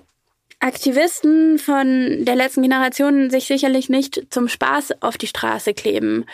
Aktivisten 0.59 1.57
von 1.57 2.25
der 2.25 2.35
letzten 2.35 2.61
Generation 2.61 3.29
sich 3.29 3.47
sicherlich 3.47 3.89
nicht 3.89 4.27
zum 4.29 4.47
Spaß 4.49 5.01
auf 5.01 5.17
die 5.17 5.27
Straße 5.27 5.73
kleben. 5.73 6.25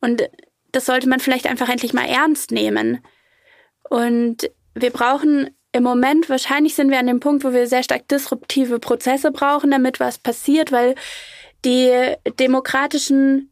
Und 0.00 0.28
das 0.72 0.86
sollte 0.86 1.08
man 1.08 1.20
vielleicht 1.20 1.46
einfach 1.46 1.68
endlich 1.68 1.92
mal 1.92 2.06
ernst 2.06 2.50
nehmen. 2.50 3.04
Und 3.88 4.50
wir 4.74 4.90
brauchen 4.90 5.50
im 5.72 5.82
Moment, 5.82 6.30
wahrscheinlich 6.30 6.74
sind 6.74 6.90
wir 6.90 6.98
an 6.98 7.06
dem 7.06 7.20
Punkt, 7.20 7.44
wo 7.44 7.52
wir 7.52 7.66
sehr 7.66 7.82
stark 7.82 8.08
disruptive 8.08 8.78
Prozesse 8.78 9.30
brauchen, 9.30 9.70
damit 9.70 10.00
was 10.00 10.18
passiert, 10.18 10.72
weil 10.72 10.94
die 11.64 12.14
demokratischen 12.38 13.50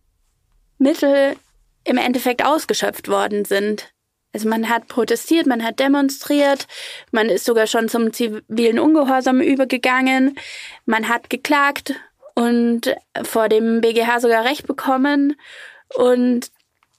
Mittel 0.79 1.37
im 1.85 1.99
Endeffekt 1.99 2.45
ausgeschöpft 2.45 3.09
worden 3.09 3.45
sind. 3.45 3.94
Also 4.35 4.49
man 4.49 4.69
hat 4.69 4.89
protestiert, 4.89 5.47
man 5.47 5.63
hat 5.63 5.79
demonstriert, 5.79 6.67
man 7.13 7.29
ist 7.29 7.45
sogar 7.45 7.69
schon 7.69 7.89
zum 7.89 8.13
zivilen 8.13 8.81
Ungehorsam 8.81 9.41
übergegangen, 9.41 10.37
man 10.87 11.09
hat 11.09 11.31
geklagt 11.31 11.95
und 12.35 12.95
vor 13.23 13.49
dem 13.49 13.81
BGH 13.81 14.19
sogar 14.19 14.45
Recht 14.45 14.67
bekommen 14.67 15.37
und 15.95 16.51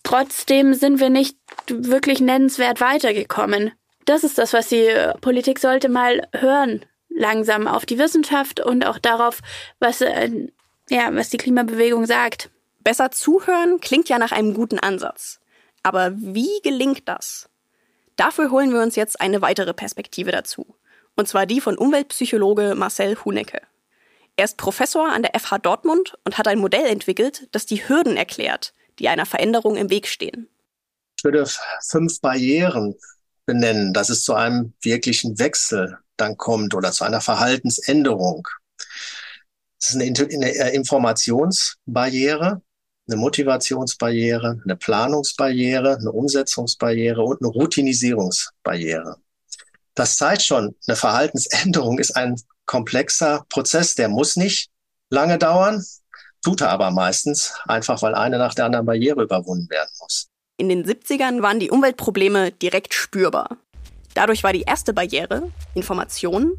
trotzdem 0.04 0.74
sind 0.74 1.02
wir 1.02 1.10
nicht 1.10 1.38
wirklich 1.68 2.22
nennenswert 2.22 2.80
weitergekommen. 2.80 3.74
Das 4.06 4.24
ist 4.24 4.38
das, 4.38 4.54
was 4.54 4.70
die 4.70 4.90
Politik 5.20 5.60
sollte 5.60 5.90
mal 5.90 6.28
hören, 6.34 6.86
langsam 7.10 7.68
auf 7.68 7.86
die 7.86 8.00
Wissenschaft 8.00 8.62
und 8.62 8.86
auch 8.86 9.00
darauf, 9.00 9.42
was, 9.80 10.00
äh, 10.00 10.48
ja, 10.90 11.14
was 11.14 11.30
die 11.30 11.38
Klimabewegung 11.38 12.06
sagt. 12.06 12.50
Besser 12.82 13.12
zuhören 13.12 13.82
klingt 13.82 14.08
ja 14.08 14.20
nach 14.20 14.32
einem 14.32 14.54
guten 14.54 14.80
Ansatz. 14.80 15.42
Aber 15.86 16.14
wie 16.18 16.62
gelingt 16.64 17.08
das? 17.08 17.48
Dafür 18.16 18.50
holen 18.50 18.74
wir 18.74 18.82
uns 18.82 18.96
jetzt 18.96 19.22
eine 19.22 19.44
weitere 19.44 19.72
Perspektive 19.72 20.32
dazu. 20.32 20.66
Und 21.16 21.28
zwar 21.28 21.46
die 21.46 21.62
von 21.62 21.78
Umweltpsychologe 21.78 22.74
Marcel 22.74 23.16
Hunecke. 23.24 23.62
Er 24.36 24.46
ist 24.46 24.58
Professor 24.58 25.08
an 25.08 25.22
der 25.22 25.40
FH 25.40 25.60
Dortmund 25.60 26.18
und 26.24 26.40
hat 26.40 26.48
ein 26.48 26.58
Modell 26.58 26.88
entwickelt, 26.88 27.48
das 27.52 27.68
die 27.68 27.88
Hürden 27.88 28.18
erklärt, 28.18 28.74
die 28.98 29.10
einer 29.10 29.28
Veränderung 29.28 29.76
im 29.76 29.92
Weg 29.92 30.08
stehen. 30.08 30.50
Ich 31.20 31.24
würde 31.24 31.48
fünf 31.88 32.20
Barrieren 32.20 32.96
benennen, 33.46 33.94
dass 33.94 34.10
es 34.10 34.24
zu 34.24 34.34
einem 34.34 34.74
wirklichen 34.82 35.38
Wechsel 35.38 36.00
dann 36.18 36.36
kommt 36.36 36.74
oder 36.74 36.94
zu 36.94 37.04
einer 37.04 37.22
Verhaltensänderung. 37.22 38.48
Das 39.80 39.92
ist 39.92 40.02
eine, 40.02 40.52
äh, 40.52 40.76
Informationsbarriere, 40.76 42.64
eine 43.08 43.18
Motivationsbarriere, 43.18 44.62
eine 44.64 44.76
Planungsbarriere, 44.76 45.98
eine 45.98 46.12
Umsetzungsbarriere 46.12 47.22
und 47.22 47.42
eine 47.42 47.50
Routinisierungsbarriere. 47.50 49.18
Das 49.94 50.18
zeigt 50.18 50.42
schon, 50.42 50.76
eine 50.88 50.96
Verhaltensänderung 50.96 52.00
ist 52.00 52.16
ein 52.16 52.36
komplexer 52.66 53.46
Prozess, 53.50 53.96
der 53.96 54.10
muss 54.10 54.36
nicht 54.36 54.70
lange 55.10 55.38
dauern, 55.38 55.86
tut 56.42 56.62
er 56.62 56.70
aber 56.70 56.92
meistens, 56.92 57.54
einfach 57.66 58.02
weil 58.02 58.16
eine 58.16 58.38
nach 58.38 58.54
der 58.54 58.66
anderen 58.66 58.86
Barriere 58.86 59.24
überwunden 59.24 59.70
werden 59.70 59.92
muss. 60.00 60.28
In 60.58 60.70
den 60.70 60.86
70ern 60.86 61.42
waren 61.42 61.60
die 61.60 61.70
Umweltprobleme 61.70 62.52
direkt 62.52 62.94
spürbar. 62.94 63.58
Dadurch 64.14 64.44
war 64.44 64.54
die 64.54 64.62
erste 64.62 64.94
Barriere, 64.94 65.52
Information, 65.74 66.54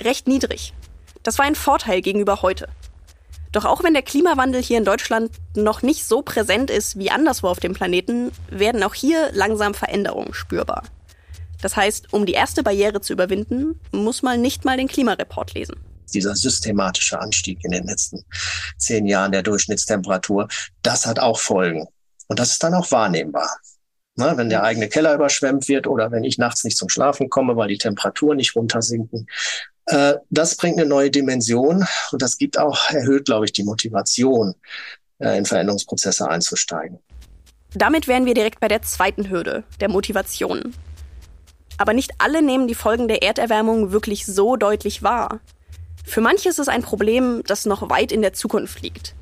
recht 0.00 0.26
niedrig. 0.26 0.72
Das 1.22 1.38
war 1.38 1.44
ein 1.44 1.54
Vorteil 1.54 2.00
gegenüber 2.00 2.42
heute. 2.42 2.68
Doch 3.52 3.66
auch 3.66 3.84
wenn 3.84 3.92
der 3.92 4.02
Klimawandel 4.02 4.62
hier 4.62 4.78
in 4.78 4.84
Deutschland 4.84 5.30
noch 5.54 5.82
nicht 5.82 6.04
so 6.06 6.22
präsent 6.22 6.70
ist 6.70 6.98
wie 6.98 7.10
anderswo 7.10 7.48
auf 7.48 7.60
dem 7.60 7.74
Planeten, 7.74 8.32
werden 8.48 8.82
auch 8.82 8.94
hier 8.94 9.30
langsam 9.32 9.74
Veränderungen 9.74 10.32
spürbar. 10.32 10.84
Das 11.60 11.76
heißt, 11.76 12.12
um 12.12 12.26
die 12.26 12.32
erste 12.32 12.62
Barriere 12.62 13.00
zu 13.00 13.12
überwinden, 13.12 13.78
muss 13.92 14.22
man 14.22 14.40
nicht 14.40 14.64
mal 14.64 14.76
den 14.76 14.88
Klimareport 14.88 15.54
lesen. 15.54 15.76
Dieser 16.12 16.34
systematische 16.34 17.20
Anstieg 17.20 17.60
in 17.62 17.70
den 17.70 17.86
letzten 17.86 18.24
zehn 18.78 19.06
Jahren 19.06 19.32
der 19.32 19.42
Durchschnittstemperatur, 19.42 20.48
das 20.82 21.06
hat 21.06 21.20
auch 21.20 21.38
Folgen. 21.38 21.86
Und 22.28 22.38
das 22.38 22.52
ist 22.52 22.62
dann 22.62 22.74
auch 22.74 22.90
wahrnehmbar. 22.90 23.48
Na, 24.14 24.36
wenn 24.36 24.50
der 24.50 24.62
eigene 24.62 24.88
Keller 24.88 25.14
überschwemmt 25.14 25.68
wird 25.68 25.86
oder 25.86 26.10
wenn 26.10 26.24
ich 26.24 26.36
nachts 26.36 26.64
nicht 26.64 26.76
zum 26.76 26.90
Schlafen 26.90 27.30
komme, 27.30 27.56
weil 27.56 27.68
die 27.68 27.78
Temperaturen 27.78 28.36
nicht 28.36 28.54
runtersinken. 28.54 29.26
Äh, 29.86 30.14
das 30.30 30.56
bringt 30.56 30.78
eine 30.78 30.88
neue 30.88 31.10
Dimension 31.10 31.86
und 32.12 32.22
das 32.22 32.38
gibt 32.38 32.58
auch, 32.58 32.90
erhöht, 32.90 33.26
glaube 33.26 33.44
ich, 33.44 33.52
die 33.52 33.64
Motivation, 33.64 34.54
äh, 35.18 35.36
in 35.36 35.44
Veränderungsprozesse 35.44 36.28
einzusteigen. 36.28 36.98
Damit 37.74 38.06
wären 38.06 38.26
wir 38.26 38.34
direkt 38.34 38.60
bei 38.60 38.68
der 38.68 38.82
zweiten 38.82 39.30
Hürde, 39.30 39.64
der 39.80 39.88
Motivation. 39.88 40.74
Aber 41.78 41.94
nicht 41.94 42.12
alle 42.18 42.42
nehmen 42.42 42.68
die 42.68 42.74
Folgen 42.74 43.08
der 43.08 43.22
Erderwärmung 43.22 43.92
wirklich 43.92 44.26
so 44.26 44.56
deutlich 44.56 45.02
wahr. 45.02 45.40
Für 46.04 46.20
manche 46.20 46.48
ist 46.48 46.58
es 46.58 46.68
ein 46.68 46.82
Problem, 46.82 47.42
das 47.46 47.64
noch 47.64 47.88
weit 47.88 48.12
in 48.12 48.22
der 48.22 48.34
Zukunft 48.34 48.82
liegt. 48.82 49.14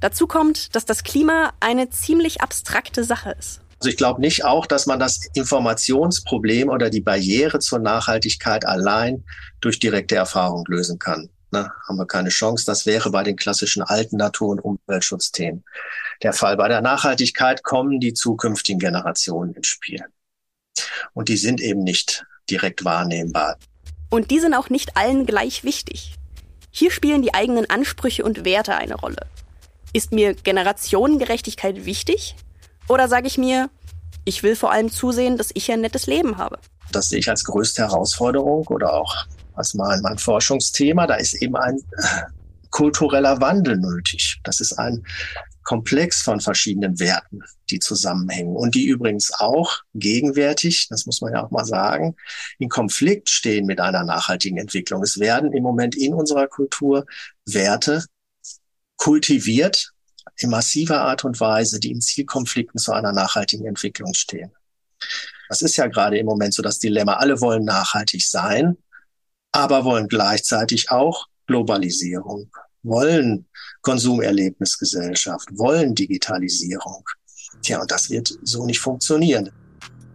Dazu 0.00 0.26
kommt, 0.26 0.74
dass 0.74 0.84
das 0.84 1.04
Klima 1.04 1.52
eine 1.60 1.88
ziemlich 1.90 2.42
abstrakte 2.42 3.04
Sache 3.04 3.36
ist. 3.38 3.60
Also 3.84 3.90
ich 3.90 3.98
glaube 3.98 4.22
nicht 4.22 4.46
auch, 4.46 4.64
dass 4.64 4.86
man 4.86 4.98
das 4.98 5.28
Informationsproblem 5.34 6.70
oder 6.70 6.88
die 6.88 7.02
Barriere 7.02 7.58
zur 7.58 7.80
Nachhaltigkeit 7.80 8.64
allein 8.64 9.24
durch 9.60 9.78
direkte 9.78 10.14
Erfahrung 10.14 10.64
lösen 10.68 10.98
kann. 10.98 11.28
Ne, 11.50 11.70
haben 11.86 11.98
wir 11.98 12.06
keine 12.06 12.30
Chance. 12.30 12.64
Das 12.64 12.86
wäre 12.86 13.10
bei 13.10 13.22
den 13.24 13.36
klassischen 13.36 13.82
alten 13.82 14.16
Natur- 14.16 14.48
und 14.48 14.60
Umweltschutzthemen 14.60 15.64
der 16.22 16.32
Fall. 16.32 16.56
Bei 16.56 16.68
der 16.68 16.80
Nachhaltigkeit 16.80 17.62
kommen 17.62 18.00
die 18.00 18.14
zukünftigen 18.14 18.78
Generationen 18.78 19.52
ins 19.52 19.66
Spiel. 19.66 20.02
Und 21.12 21.28
die 21.28 21.36
sind 21.36 21.60
eben 21.60 21.84
nicht 21.84 22.24
direkt 22.48 22.86
wahrnehmbar. 22.86 23.58
Und 24.08 24.30
die 24.30 24.40
sind 24.40 24.54
auch 24.54 24.70
nicht 24.70 24.96
allen 24.96 25.26
gleich 25.26 25.62
wichtig. 25.62 26.14
Hier 26.70 26.90
spielen 26.90 27.20
die 27.20 27.34
eigenen 27.34 27.68
Ansprüche 27.68 28.24
und 28.24 28.46
Werte 28.46 28.76
eine 28.76 28.94
Rolle. 28.94 29.26
Ist 29.92 30.10
mir 30.10 30.32
Generationengerechtigkeit 30.32 31.84
wichtig? 31.84 32.34
Oder 32.88 33.08
sage 33.08 33.26
ich 33.26 33.38
mir, 33.38 33.70
ich 34.24 34.42
will 34.42 34.56
vor 34.56 34.72
allem 34.72 34.90
zusehen, 34.90 35.36
dass 35.36 35.50
ich 35.54 35.70
ein 35.70 35.80
nettes 35.80 36.06
Leben 36.06 36.38
habe? 36.38 36.58
Das 36.92 37.08
sehe 37.08 37.18
ich 37.18 37.28
als 37.28 37.44
größte 37.44 37.82
Herausforderung 37.82 38.66
oder 38.68 38.92
auch 38.92 39.26
als 39.54 39.74
mein, 39.74 40.00
mein 40.02 40.18
Forschungsthema. 40.18 41.06
Da 41.06 41.14
ist 41.14 41.34
eben 41.34 41.56
ein 41.56 41.80
kultureller 42.70 43.40
Wandel 43.40 43.78
nötig. 43.78 44.40
Das 44.44 44.60
ist 44.60 44.78
ein 44.78 45.04
Komplex 45.62 46.20
von 46.20 46.40
verschiedenen 46.40 47.00
Werten, 47.00 47.40
die 47.70 47.78
zusammenhängen 47.78 48.54
und 48.54 48.74
die 48.74 48.86
übrigens 48.86 49.32
auch 49.32 49.78
gegenwärtig, 49.94 50.88
das 50.90 51.06
muss 51.06 51.22
man 51.22 51.32
ja 51.32 51.42
auch 51.42 51.50
mal 51.50 51.64
sagen, 51.64 52.16
in 52.58 52.68
Konflikt 52.68 53.30
stehen 53.30 53.64
mit 53.64 53.80
einer 53.80 54.04
nachhaltigen 54.04 54.58
Entwicklung. 54.58 55.02
Es 55.02 55.18
werden 55.18 55.52
im 55.52 55.62
Moment 55.62 55.96
in 55.96 56.12
unserer 56.12 56.48
Kultur 56.48 57.06
Werte 57.46 58.04
kultiviert 58.96 59.93
in 60.36 60.50
massiver 60.50 61.02
Art 61.02 61.24
und 61.24 61.40
Weise, 61.40 61.80
die 61.80 61.90
in 61.90 62.00
Zielkonflikten 62.00 62.78
zu 62.78 62.92
einer 62.92 63.12
nachhaltigen 63.12 63.66
Entwicklung 63.66 64.14
stehen. 64.14 64.52
Das 65.48 65.62
ist 65.62 65.76
ja 65.76 65.86
gerade 65.86 66.18
im 66.18 66.26
Moment 66.26 66.54
so 66.54 66.62
das 66.62 66.78
Dilemma. 66.78 67.14
Alle 67.14 67.40
wollen 67.40 67.64
nachhaltig 67.64 68.26
sein, 68.26 68.76
aber 69.52 69.84
wollen 69.84 70.08
gleichzeitig 70.08 70.90
auch 70.90 71.28
Globalisierung, 71.46 72.50
wollen 72.82 73.46
Konsumerlebnisgesellschaft, 73.82 75.48
wollen 75.52 75.94
Digitalisierung. 75.94 77.04
Tja, 77.62 77.80
und 77.80 77.90
das 77.90 78.10
wird 78.10 78.36
so 78.42 78.66
nicht 78.66 78.80
funktionieren. 78.80 79.50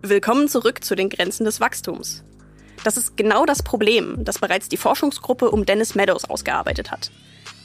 Willkommen 0.01 0.47
zurück 0.47 0.83
zu 0.83 0.95
den 0.95 1.09
Grenzen 1.09 1.45
des 1.45 1.59
Wachstums. 1.59 2.23
Das 2.83 2.97
ist 2.97 3.17
genau 3.17 3.45
das 3.45 3.63
Problem, 3.63 4.23
das 4.23 4.39
bereits 4.39 4.69
die 4.69 4.77
Forschungsgruppe 4.77 5.51
um 5.51 5.65
Dennis 5.65 5.95
Meadows 5.95 6.25
ausgearbeitet 6.25 6.91
hat. 6.91 7.11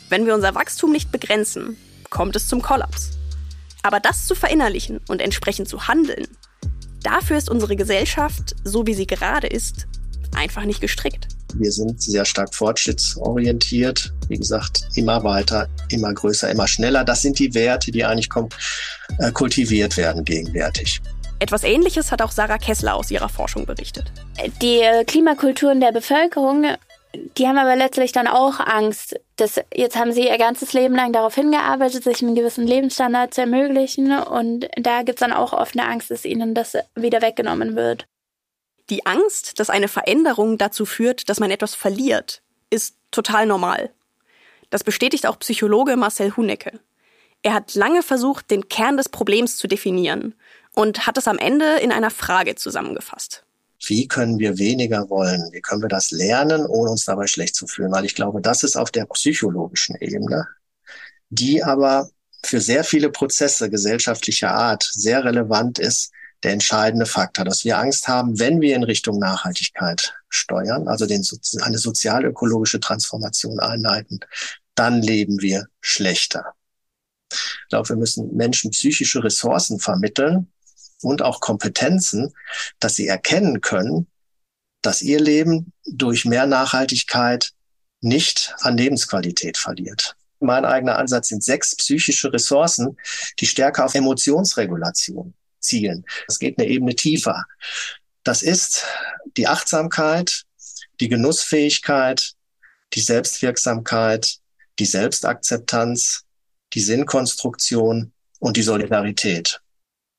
Wenn 0.09 0.27
wir 0.27 0.35
unser 0.35 0.55
Wachstum 0.55 0.93
nicht 0.93 1.13
begrenzen, 1.13 1.77
kommt 2.15 2.37
es 2.37 2.49
zum 2.49 2.63
Kollaps. 2.63 3.11
Aber 3.83 4.01
das 4.01 4.27
zu 4.27 4.35
verinnerlichen 4.35 5.01
und 5.09 5.21
entsprechend 5.21 5.69
zu 5.69 5.89
handeln, 5.89 6.27
dafür 7.03 7.37
ist 7.37 7.51
unsere 7.51 7.77
Gesellschaft, 7.77 8.55
so 8.63 8.87
wie 8.87 8.95
sie 8.95 9.07
gerade 9.07 9.49
ist, 9.49 9.87
einfach 10.35 10.65
nicht 10.65 10.81
gestrickt. 10.81 11.29
Wir 11.57 11.71
sind 11.71 12.01
sehr 12.01 12.25
stark 12.25 12.55
fortschrittsorientiert. 12.55 14.13
Wie 14.29 14.39
gesagt, 14.39 14.89
immer 14.95 15.23
weiter, 15.23 15.69
immer 15.91 16.13
größer, 16.15 16.51
immer 16.51 16.67
schneller. 16.67 17.05
Das 17.05 17.21
sind 17.21 17.39
die 17.39 17.53
Werte, 17.53 17.91
die 17.93 18.05
eigentlich 18.05 18.31
äh, 19.19 19.31
kultiviert 19.33 19.97
werden 19.97 20.25
gegenwärtig. 20.25 21.01
Etwas 21.41 21.65
Ähnliches 21.65 22.11
hat 22.11 22.23
auch 22.23 22.31
Sarah 22.31 22.59
Kessler 22.59 22.95
aus 22.95 23.11
ihrer 23.11 23.29
Forschung 23.29 23.67
berichtet. 23.67 24.11
Die 24.63 24.83
Klimakulturen 25.07 25.81
der 25.81 25.93
Bevölkerung 25.93 26.65
die 27.37 27.47
haben 27.47 27.59
aber 27.59 27.77
letztlich 27.77 28.13
dann 28.13 28.27
auch 28.27 28.61
Angst. 28.61 29.19
Dass 29.37 29.61
jetzt 29.75 29.97
haben 29.97 30.13
sie 30.13 30.29
ihr 30.29 30.39
ganzes 30.39 30.73
Leben 30.73 30.95
lang 30.95 31.13
darauf 31.13 31.35
hingearbeitet, 31.35 32.05
sich 32.05 32.23
einen 32.23 32.35
gewissen 32.35 32.67
Lebensstandard 32.67 33.35
zu 33.35 33.43
ermöglichen. 33.43 34.13
Und 34.19 34.69
da 34.77 35.03
gibt 35.03 35.19
es 35.19 35.21
dann 35.21 35.33
auch 35.33 35.53
oft 35.53 35.79
eine 35.79 35.89
Angst, 35.89 36.11
dass 36.11 36.25
ihnen 36.25 36.55
das 36.55 36.77
wieder 36.95 37.23
weggenommen 37.23 37.77
wird. 37.77 38.07
Die 38.91 39.07
Angst, 39.07 39.59
dass 39.59 39.71
eine 39.71 39.89
Veränderung 39.89 40.59
dazu 40.59 40.85
führt, 40.85 41.29
dass 41.29 41.41
man 41.41 41.51
etwas 41.51 41.75
verliert, 41.75 42.43
ist 42.71 42.97
total 43.11 43.47
normal. 43.47 43.91
Das 44.71 44.85
bestätigt 44.85 45.27
auch 45.27 45.39
Psychologe 45.39 45.97
Marcel 45.97 46.37
Hunecke. 46.37 46.81
Er 47.43 47.55
hat 47.55 47.75
lange 47.75 48.03
versucht, 48.03 48.51
den 48.51 48.69
Kern 48.69 48.97
des 48.97 49.09
Problems 49.09 49.57
zu 49.57 49.69
definieren 49.69 50.35
und 50.75 51.07
hat 51.07 51.19
es 51.19 51.29
am 51.29 51.39
Ende 51.39 51.77
in 51.77 51.93
einer 51.93 52.11
Frage 52.11 52.55
zusammengefasst 52.57 53.44
wie 53.89 54.09
können 54.09 54.39
wir 54.39 54.59
weniger 54.59 55.09
wollen? 55.11 55.49
Wie 55.53 55.61
können 55.61 55.83
wir 55.83 55.89
das 55.89 56.11
lernen, 56.11 56.67
ohne 56.67 56.91
uns 56.91 57.05
dabei 57.05 57.27
schlecht 57.27 57.55
zu 57.55 57.67
fühlen? 57.67 57.93
Weil 57.93 58.05
ich 58.05 58.15
glaube, 58.15 58.41
das 58.41 58.63
ist 58.63 58.77
auf 58.77 58.91
der 58.91 59.07
psychologischen 59.07 59.97
Ebene, 59.97 60.47
die 61.31 61.63
aber 61.63 62.11
für 62.45 62.61
sehr 62.61 62.85
viele 62.85 63.11
Prozesse 63.11 63.71
gesellschaftlicher 63.71 64.51
Art 64.51 64.89
sehr 64.93 65.25
relevant 65.25 65.79
ist, 65.79 66.13
der 66.43 66.53
entscheidende 66.53 67.07
Faktor, 67.07 67.45
dass 67.45 67.65
wir 67.65 67.79
Angst 67.79 68.07
haben, 68.07 68.39
wenn 68.39 68.61
wir 68.61 68.77
in 68.77 68.85
Richtung 68.85 69.19
Nachhaltigkeit 69.19 70.15
steuern, 70.29 70.89
also 70.89 71.07
den, 71.07 71.25
eine 71.63 71.79
sozial-ökologische 71.79 72.81
Transformation 72.81 73.61
einleiten, 73.61 74.21
dann 74.75 75.01
leben 75.01 75.41
wir 75.41 75.67
schlechter. 75.81 76.55
Ich 77.33 77.69
glaube, 77.71 77.89
wir 77.89 77.97
müssen 77.97 78.37
Menschen 78.37 78.71
psychische 78.71 79.25
Ressourcen 79.25 79.81
vermitteln, 79.81 80.53
und 81.05 81.23
auch 81.23 81.41
Kompetenzen, 81.41 82.33
dass 82.81 82.95
sie 82.95 83.07
erkennen 83.07 83.61
können, 83.61 84.07
dass 84.83 85.03
ihr 85.03 85.21
Leben 85.21 85.73
durch 85.87 86.25
mehr 86.25 86.47
Nachhaltigkeit 86.47 87.53
nicht 88.01 88.55
an 88.61 88.77
Lebensqualität 88.77 89.57
verliert. 89.57 90.17
Mein 90.41 90.65
eigener 90.65 90.99
Ansatz 90.99 91.29
sind 91.29 91.43
sechs 91.43 91.75
psychische 91.77 92.33
Ressourcen, 92.33 92.99
die 93.39 93.47
stärker 93.47 93.87
auf 93.87 93.95
Emotionsregulation 93.95 95.33
zielen. 95.59 96.05
Das 96.27 96.39
geht 96.39 96.59
eine 96.59 96.69
Ebene 96.69 96.95
tiefer. 96.95 97.45
Das 98.25 98.43
ist 98.43 98.85
die 99.37 99.49
Achtsamkeit, 99.49 100.45
die 101.01 101.09
Genussfähigkeit, 101.09 102.35
die 102.93 103.01
Selbstwirksamkeit, 103.01 104.39
die 104.79 104.87
Selbstakzeptanz, 104.87 106.25
die 106.75 106.81
Sinnkonstruktion 106.81 108.13
und 108.39 108.57
die 108.57 108.63
Solidarität. 108.63 109.61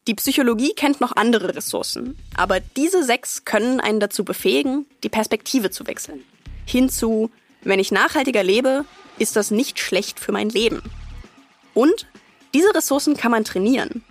Die 0.08 0.14
Psychologie 0.14 0.74
kennt 0.76 1.02
noch 1.02 1.16
andere 1.16 1.56
Ressourcen, 1.56 2.16
aber 2.36 2.60
diese 2.60 3.04
sechs 3.04 3.44
können 3.44 3.80
einen 3.80 4.00
dazu 4.00 4.24
befähigen, 4.24 4.86
die 5.04 5.10
Perspektive 5.10 5.72
zu 5.72 5.88
wechseln. 5.88 6.24
Hinzu, 6.68 7.32
wenn 7.64 7.80
ich 7.80 7.92
nachhaltiger 7.92 8.44
lebe, 8.44 8.86
ist 9.18 9.36
das 9.36 9.50
nicht 9.50 9.80
schlecht 9.80 10.20
für 10.20 10.32
mein 10.32 10.50
Leben. 10.50 10.84
Und 11.74 12.06
diese 12.54 12.76
Ressourcen 12.76 13.18
kann 13.18 13.32
man 13.32 13.46
trainieren. 13.46 14.04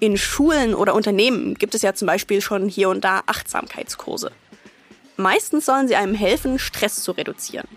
In 0.00 0.16
Schulen 0.16 0.74
oder 0.74 0.94
Unternehmen 0.94 1.56
gibt 1.56 1.74
es 1.74 1.82
ja 1.82 1.92
zum 1.94 2.06
Beispiel 2.06 2.40
schon 2.40 2.66
hier 2.66 2.88
und 2.88 3.04
da 3.04 3.20
Achtsamkeitskurse. 3.26 4.32
Meistens 5.18 5.66
sollen 5.66 5.88
sie 5.88 5.96
einem 5.96 6.14
helfen, 6.14 6.58
Stress 6.58 7.02
zu 7.02 7.12
reduzieren. 7.12 7.68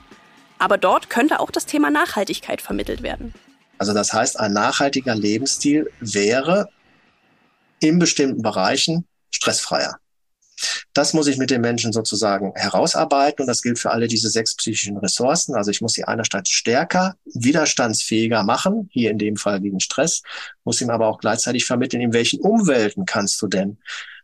Aber 0.58 0.78
dort 0.78 1.10
könnte 1.10 1.42
auch 1.42 1.52
das 1.52 1.66
Thema 1.66 1.92
Nachhaltigkeit 1.92 2.62
vermittelt 2.62 3.04
werden. 3.04 3.34
Also 3.78 3.94
das 3.94 4.14
heißt, 4.14 4.40
ein 4.40 4.54
nachhaltiger 4.54 5.16
Lebensstil 5.16 5.92
wäre 6.00 6.70
in 7.80 8.00
bestimmten 8.00 8.42
Bereichen 8.42 9.08
stressfreier. 9.30 10.00
Das 10.94 11.14
muss 11.14 11.28
ich 11.28 11.38
mit 11.38 11.52
den 11.52 11.62
Menschen 11.62 11.94
sozusagen 11.94 12.52
herausarbeiten 12.56 13.44
und 13.44 13.48
das 13.48 13.62
gilt 13.62 13.78
für 13.78 13.92
alle 13.92 14.08
diese 14.08 14.30
sechs 14.30 14.56
psychischen 14.56 14.98
Ressourcen. 14.98 15.56
Also 15.56 15.70
ich 15.70 15.82
muss 15.82 15.94
sie 15.94 16.04
einerseits 16.04 16.50
stärker, 16.50 17.16
widerstandsfähiger 17.26 18.44
machen, 18.44 18.90
hier 18.92 19.12
in 19.12 19.20
dem 19.20 19.36
Fall 19.36 19.62
gegen 19.62 19.80
Stress, 19.80 20.24
muss 20.64 20.82
ihm 20.82 20.90
aber 20.90 21.08
auch 21.08 21.20
gleichzeitig 21.20 21.66
vermitteln, 21.66 22.02
in 22.02 22.14
welchen 22.14 22.40
Umwelten 22.40 23.06
kannst 23.06 23.40
du 23.42 23.48
denn 23.48 23.78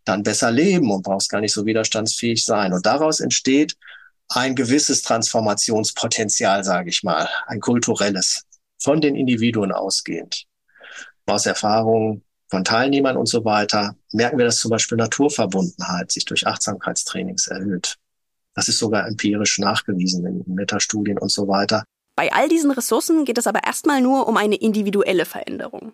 dann 0.06 0.24
besser 0.24 0.52
leben 0.52 0.92
und 0.92 1.04
brauchst 1.04 1.30
gar 1.30 1.40
nicht 1.40 1.54
so 1.54 1.66
widerstandsfähig 1.66 2.44
sein. 2.44 2.74
Und 2.74 2.86
daraus 2.86 3.20
entsteht 3.20 3.78
ein 4.30 4.56
gewisses 4.56 5.04
Transformationspotenzial, 5.04 6.64
sage 6.64 6.90
ich 6.90 7.04
mal, 7.04 7.30
ein 7.46 7.60
kulturelles, 7.60 8.44
von 8.80 9.00
den 9.00 9.16
Individuen 9.16 9.72
ausgehend. 9.72 10.46
Aus 11.26 11.46
Erfahrungen 11.46 12.23
von 12.54 12.64
Teilnehmern 12.64 13.18
und 13.18 13.26
so 13.26 13.46
weiter 13.46 13.96
merken 14.12 14.38
wir, 14.38 14.46
dass 14.46 14.60
zum 14.60 14.70
Beispiel 14.70 14.96
Naturverbundenheit 14.96 16.12
sich 16.12 16.24
durch 16.24 16.46
Achtsamkeitstrainings 16.46 17.48
erhöht. 17.48 17.98
Das 18.54 18.68
ist 18.68 18.78
sogar 18.78 19.08
empirisch 19.08 19.58
nachgewiesen 19.58 20.24
in 20.28 20.44
Metastudien 20.54 21.18
und 21.18 21.32
so 21.32 21.48
weiter. 21.48 21.84
Bei 22.16 22.32
all 22.32 22.48
diesen 22.50 22.70
Ressourcen 22.70 23.26
geht 23.26 23.40
es 23.40 23.48
aber 23.48 23.64
erstmal 23.64 24.02
nur 24.02 24.28
um 24.28 24.38
eine 24.38 24.54
individuelle 24.54 25.26
Veränderung. 25.26 25.94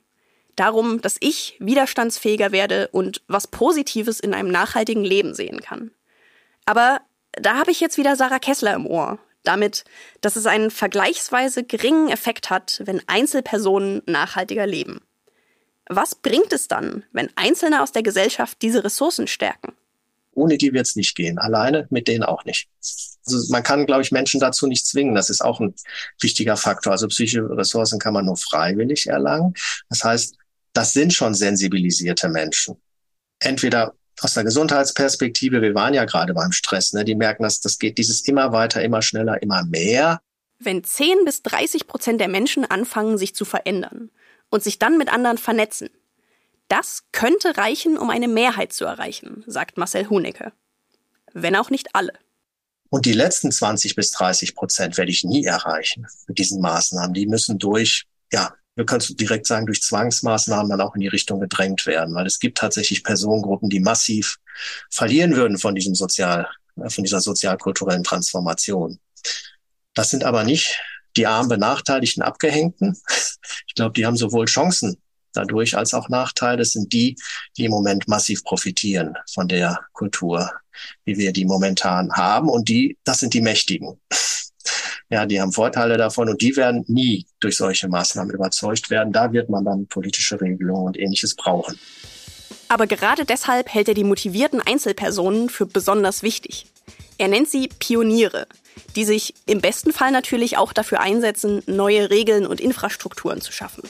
Darum, 0.58 1.00
dass 1.00 1.16
ich 1.22 1.56
widerstandsfähiger 1.62 2.52
werde 2.52 2.90
und 2.90 3.22
was 3.30 3.48
Positives 3.48 4.20
in 4.20 4.34
einem 4.34 4.52
nachhaltigen 4.52 5.06
Leben 5.06 5.34
sehen 5.34 5.62
kann. 5.62 5.92
Aber 6.66 7.00
da 7.32 7.56
habe 7.56 7.72
ich 7.72 7.80
jetzt 7.80 7.98
wieder 7.98 8.18
Sarah 8.18 8.40
Kessler 8.40 8.74
im 8.74 8.86
Ohr. 8.86 9.18
Damit, 9.44 9.86
dass 10.20 10.36
es 10.36 10.46
einen 10.46 10.72
vergleichsweise 10.72 11.64
geringen 11.64 12.10
Effekt 12.10 12.50
hat, 12.50 12.82
wenn 12.84 13.02
Einzelpersonen 13.08 14.02
nachhaltiger 14.06 14.68
leben. 14.68 15.00
Was 15.90 16.14
bringt 16.14 16.54
es 16.54 16.68
dann, 16.68 17.04
wenn 17.12 17.30
Einzelne 17.36 17.82
aus 17.82 17.92
der 17.92 18.04
Gesellschaft 18.04 18.62
diese 18.62 18.84
Ressourcen 18.84 19.26
stärken? 19.28 19.74
Ohne 20.34 20.58
die 20.58 20.72
wird 20.72 20.86
es 20.86 20.96
nicht 20.96 21.16
gehen. 21.16 21.40
Alleine 21.40 21.88
mit 21.90 22.08
denen 22.08 22.24
auch 22.24 22.46
nicht. 22.46 22.70
Also 23.26 23.52
man 23.52 23.64
kann, 23.64 23.88
glaube 23.88 24.04
ich, 24.04 24.12
Menschen 24.12 24.40
dazu 24.40 24.68
nicht 24.68 24.86
zwingen. 24.86 25.16
Das 25.16 25.32
ist 25.32 25.42
auch 25.42 25.60
ein 25.60 25.74
wichtiger 26.22 26.56
Faktor. 26.56 26.94
Also 26.94 27.08
psychische 27.08 27.50
Ressourcen 27.50 28.00
kann 28.00 28.14
man 28.14 28.26
nur 28.26 28.38
freiwillig 28.38 29.08
erlangen. 29.08 29.56
Das 29.90 30.04
heißt, 30.04 30.36
das 30.74 30.94
sind 30.94 31.14
schon 31.14 31.34
sensibilisierte 31.34 32.30
Menschen. 32.30 32.78
Entweder 33.40 33.96
aus 34.22 34.36
der 34.36 34.44
Gesundheitsperspektive, 34.44 35.62
wir 35.62 35.74
waren 35.74 35.96
ja 35.96 36.06
gerade 36.06 36.34
beim 36.34 36.52
Stress, 36.52 36.94
ne, 36.94 37.04
die 37.04 37.16
merken, 37.16 37.44
dass 37.44 37.62
das 37.62 37.80
geht 37.80 37.98
dieses 37.98 38.22
immer 38.22 38.52
weiter, 38.52 38.84
immer 38.84 39.02
schneller, 39.02 39.42
immer 39.42 39.64
mehr. 39.64 40.22
Wenn 40.60 40.84
10 40.84 41.26
bis 41.26 41.42
30 41.42 41.88
Prozent 41.88 42.22
der 42.22 42.28
Menschen 42.28 42.66
anfangen, 42.66 43.18
sich 43.18 43.34
zu 43.34 43.46
verändern, 43.46 44.12
und 44.50 44.64
sich 44.64 44.80
dann 44.80 44.98
mit 44.98 45.12
anderen 45.12 45.38
vernetzen. 45.38 45.90
Das 46.68 47.04
könnte 47.12 47.58
reichen, 47.58 47.98
um 47.98 48.10
eine 48.10 48.28
Mehrheit 48.28 48.74
zu 48.74 48.86
erreichen, 48.86 49.44
sagt 49.48 49.78
Marcel 49.78 50.10
Hunecke. 50.10 50.54
Wenn 51.34 51.56
auch 51.56 51.70
nicht 51.70 51.96
alle. 51.96 52.14
Und 52.90 53.06
die 53.06 53.14
letzten 53.14 53.52
20 53.52 53.96
bis 53.96 54.12
30 54.12 54.56
Prozent 54.56 54.98
werde 54.98 55.12
ich 55.12 55.24
nie 55.24 55.46
erreichen 55.46 56.08
mit 56.28 56.40
diesen 56.40 56.62
Maßnahmen. 56.62 57.14
Die 57.14 57.28
müssen 57.28 57.60
durch, 57.60 58.06
ja, 58.32 58.54
wir 58.76 58.86
können 58.86 59.04
direkt 59.12 59.46
sagen, 59.46 59.66
durch 59.66 59.82
Zwangsmaßnahmen 59.82 60.70
dann 60.70 60.82
auch 60.82 60.96
in 60.96 61.02
die 61.02 61.08
Richtung 61.08 61.40
gedrängt 61.40 61.86
werden, 61.86 62.16
weil 62.16 62.26
es 62.26 62.40
gibt 62.40 62.58
tatsächlich 62.58 63.04
Personengruppen, 63.04 63.70
die 63.70 63.80
massiv 63.80 64.38
verlieren 64.90 65.36
würden 65.36 65.58
von 65.58 65.76
diesem 65.76 65.96
sozial, 65.96 66.48
von 66.88 67.04
dieser 67.04 67.20
sozialkulturellen 67.20 68.04
Transformation. 68.04 69.00
Das 69.94 70.10
sind 70.10 70.24
aber 70.24 70.44
nicht 70.44 70.80
die 71.20 71.28
armen, 71.28 71.50
benachteiligten, 71.50 72.24
abgehängten. 72.24 72.98
Ich 73.68 73.76
glaube, 73.76 73.94
die 73.94 74.06
haben 74.06 74.16
sowohl 74.16 74.46
Chancen 74.46 74.98
dadurch 75.34 75.78
als 75.78 75.94
auch 75.94 76.10
Nachteile. 76.10 76.58
Das 76.58 76.72
sind 76.72 76.94
die, 76.94 77.16
die 77.58 77.66
im 77.66 77.72
Moment 77.72 78.08
massiv 78.08 78.44
profitieren 78.44 79.16
von 79.32 79.48
der 79.48 79.80
Kultur, 79.94 80.50
wie 81.06 81.18
wir 81.18 81.34
die 81.34 81.46
momentan 81.46 82.12
haben. 82.14 82.50
Und 82.50 82.70
die, 82.70 82.98
das 83.04 83.20
sind 83.20 83.34
die 83.34 83.42
Mächtigen. 83.42 84.00
Ja, 85.12 85.26
die 85.26 85.42
haben 85.42 85.52
Vorteile 85.52 85.98
davon 85.98 86.30
und 86.30 86.42
die 86.42 86.56
werden 86.56 86.86
nie 86.88 87.26
durch 87.40 87.58
solche 87.58 87.88
Maßnahmen 87.88 88.34
überzeugt 88.34 88.90
werden. 88.90 89.12
Da 89.12 89.34
wird 89.34 89.50
man 89.50 89.66
dann 89.66 89.88
politische 89.88 90.40
Regelungen 90.40 90.86
und 90.86 91.00
ähnliches 91.00 91.36
brauchen. 91.36 91.80
Aber 92.68 92.86
gerade 92.86 93.26
deshalb 93.26 93.74
hält 93.74 93.88
er 93.88 93.96
die 93.96 94.04
motivierten 94.04 94.62
Einzelpersonen 94.62 95.50
für 95.50 95.66
besonders 95.66 96.22
wichtig. 96.22 96.68
Er 97.20 97.28
nennt 97.28 97.50
sie 97.50 97.68
Pioniere, 97.68 98.48
die 98.96 99.04
sich 99.04 99.34
im 99.46 99.60
besten 99.60 99.92
Fall 99.92 100.12
natürlich 100.12 100.58
auch 100.58 100.72
dafür 100.72 101.02
einsetzen, 101.02 101.62
neue 101.68 102.10
Regeln 102.10 102.48
und 102.48 102.62
Infrastrukturen 102.62 103.42
zu 103.42 103.52
schaffen. 103.52 103.84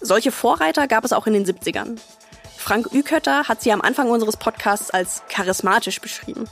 Solche 0.00 0.32
Vorreiter 0.32 0.88
gab 0.88 1.04
es 1.04 1.12
auch 1.12 1.26
in 1.26 1.34
den 1.34 1.44
70ern. 1.44 1.98
Frank 2.56 2.88
Ükötter 2.90 3.48
hat 3.48 3.60
sie 3.60 3.70
am 3.70 3.82
Anfang 3.82 4.08
unseres 4.08 4.38
Podcasts 4.38 4.90
als 4.90 5.22
charismatisch 5.28 6.00
beschrieben. 6.00 6.46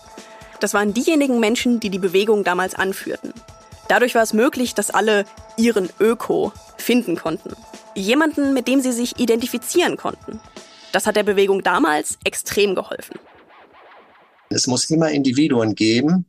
Das 0.61 0.75
waren 0.75 0.93
diejenigen 0.93 1.41
Menschen, 1.41 1.81
die 1.81 1.89
die 1.89 1.99
Bewegung 1.99 2.45
damals 2.45 2.75
anführten. 2.75 3.33
Dadurch 3.89 4.15
war 4.15 4.23
es 4.23 4.35
möglich, 4.35 4.75
dass 4.75 4.91
alle 4.91 5.25
ihren 5.57 5.89
Öko 5.99 6.53
finden 6.77 7.17
konnten. 7.17 7.57
Jemanden, 7.95 8.53
mit 8.53 8.69
dem 8.69 8.83
sie 8.83 8.93
sich 8.93 9.19
identifizieren 9.19 9.97
konnten. 9.97 10.41
Das 10.93 11.07
hat 11.07 11.17
der 11.17 11.23
Bewegung 11.23 11.63
damals 11.63 12.19
extrem 12.25 12.75
geholfen. 12.75 13.19
Es 14.51 14.67
muss 14.67 14.89
immer 14.91 15.11
Individuen 15.11 15.75
geben, 15.75 16.27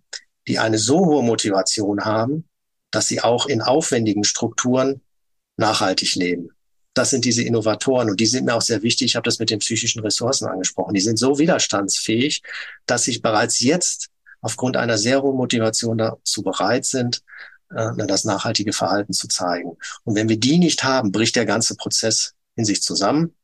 die 0.47 0.59
eine 0.59 0.77
so 0.77 1.05
hohe 1.05 1.23
Motivation 1.23 2.05
haben, 2.05 2.47
dass 2.91 3.07
sie 3.07 3.21
auch 3.21 3.47
in 3.47 3.61
aufwendigen 3.61 4.23
Strukturen 4.23 5.01
nachhaltig 5.57 6.15
leben. 6.15 6.49
Das 6.93 7.11
sind 7.11 7.25
diese 7.25 7.43
Innovatoren 7.43 8.09
und 8.09 8.19
die 8.19 8.25
sind 8.25 8.45
mir 8.45 8.55
auch 8.55 8.61
sehr 8.61 8.81
wichtig. 8.81 9.07
Ich 9.07 9.15
habe 9.15 9.25
das 9.25 9.39
mit 9.39 9.49
den 9.49 9.59
psychischen 9.59 10.01
Ressourcen 10.01 10.47
angesprochen. 10.47 10.93
Die 10.93 11.01
sind 11.01 11.17
so 11.19 11.37
widerstandsfähig, 11.37 12.41
dass 12.87 13.03
sie 13.03 13.19
bereits 13.19 13.59
jetzt 13.59 14.07
aufgrund 14.41 14.77
einer 14.77 14.97
sehr 14.97 15.21
hohen 15.21 15.37
Motivation 15.37 15.97
dazu 15.97 16.41
bereit 16.41 16.85
sind, 16.85 17.21
äh, 17.69 18.07
das 18.07 18.23
nachhaltige 18.23 18.73
Verhalten 18.73 19.13
zu 19.13 19.27
zeigen. 19.27 19.77
Und 20.05 20.15
wenn 20.15 20.29
wir 20.29 20.39
die 20.39 20.57
nicht 20.57 20.83
haben, 20.83 21.11
bricht 21.11 21.35
der 21.35 21.45
ganze 21.45 21.75
Prozess 21.75 22.33
in 22.55 22.65
sich 22.65 22.81
zusammen. 22.81 23.35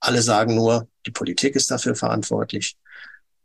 Alle 0.00 0.22
sagen 0.22 0.54
nur, 0.54 0.88
die 1.06 1.10
Politik 1.10 1.56
ist 1.56 1.70
dafür 1.70 1.94
verantwortlich 1.94 2.76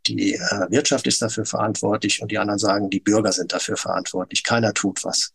die 0.06 0.34
äh, 0.34 0.70
Wirtschaft 0.70 1.06
ist 1.06 1.22
dafür 1.22 1.44
verantwortlich 1.44 2.22
und 2.22 2.30
die 2.30 2.38
anderen 2.38 2.58
sagen, 2.58 2.90
die 2.90 3.00
Bürger 3.00 3.32
sind 3.32 3.52
dafür 3.52 3.76
verantwortlich. 3.76 4.44
Keiner 4.44 4.74
tut 4.74 5.04
was. 5.04 5.32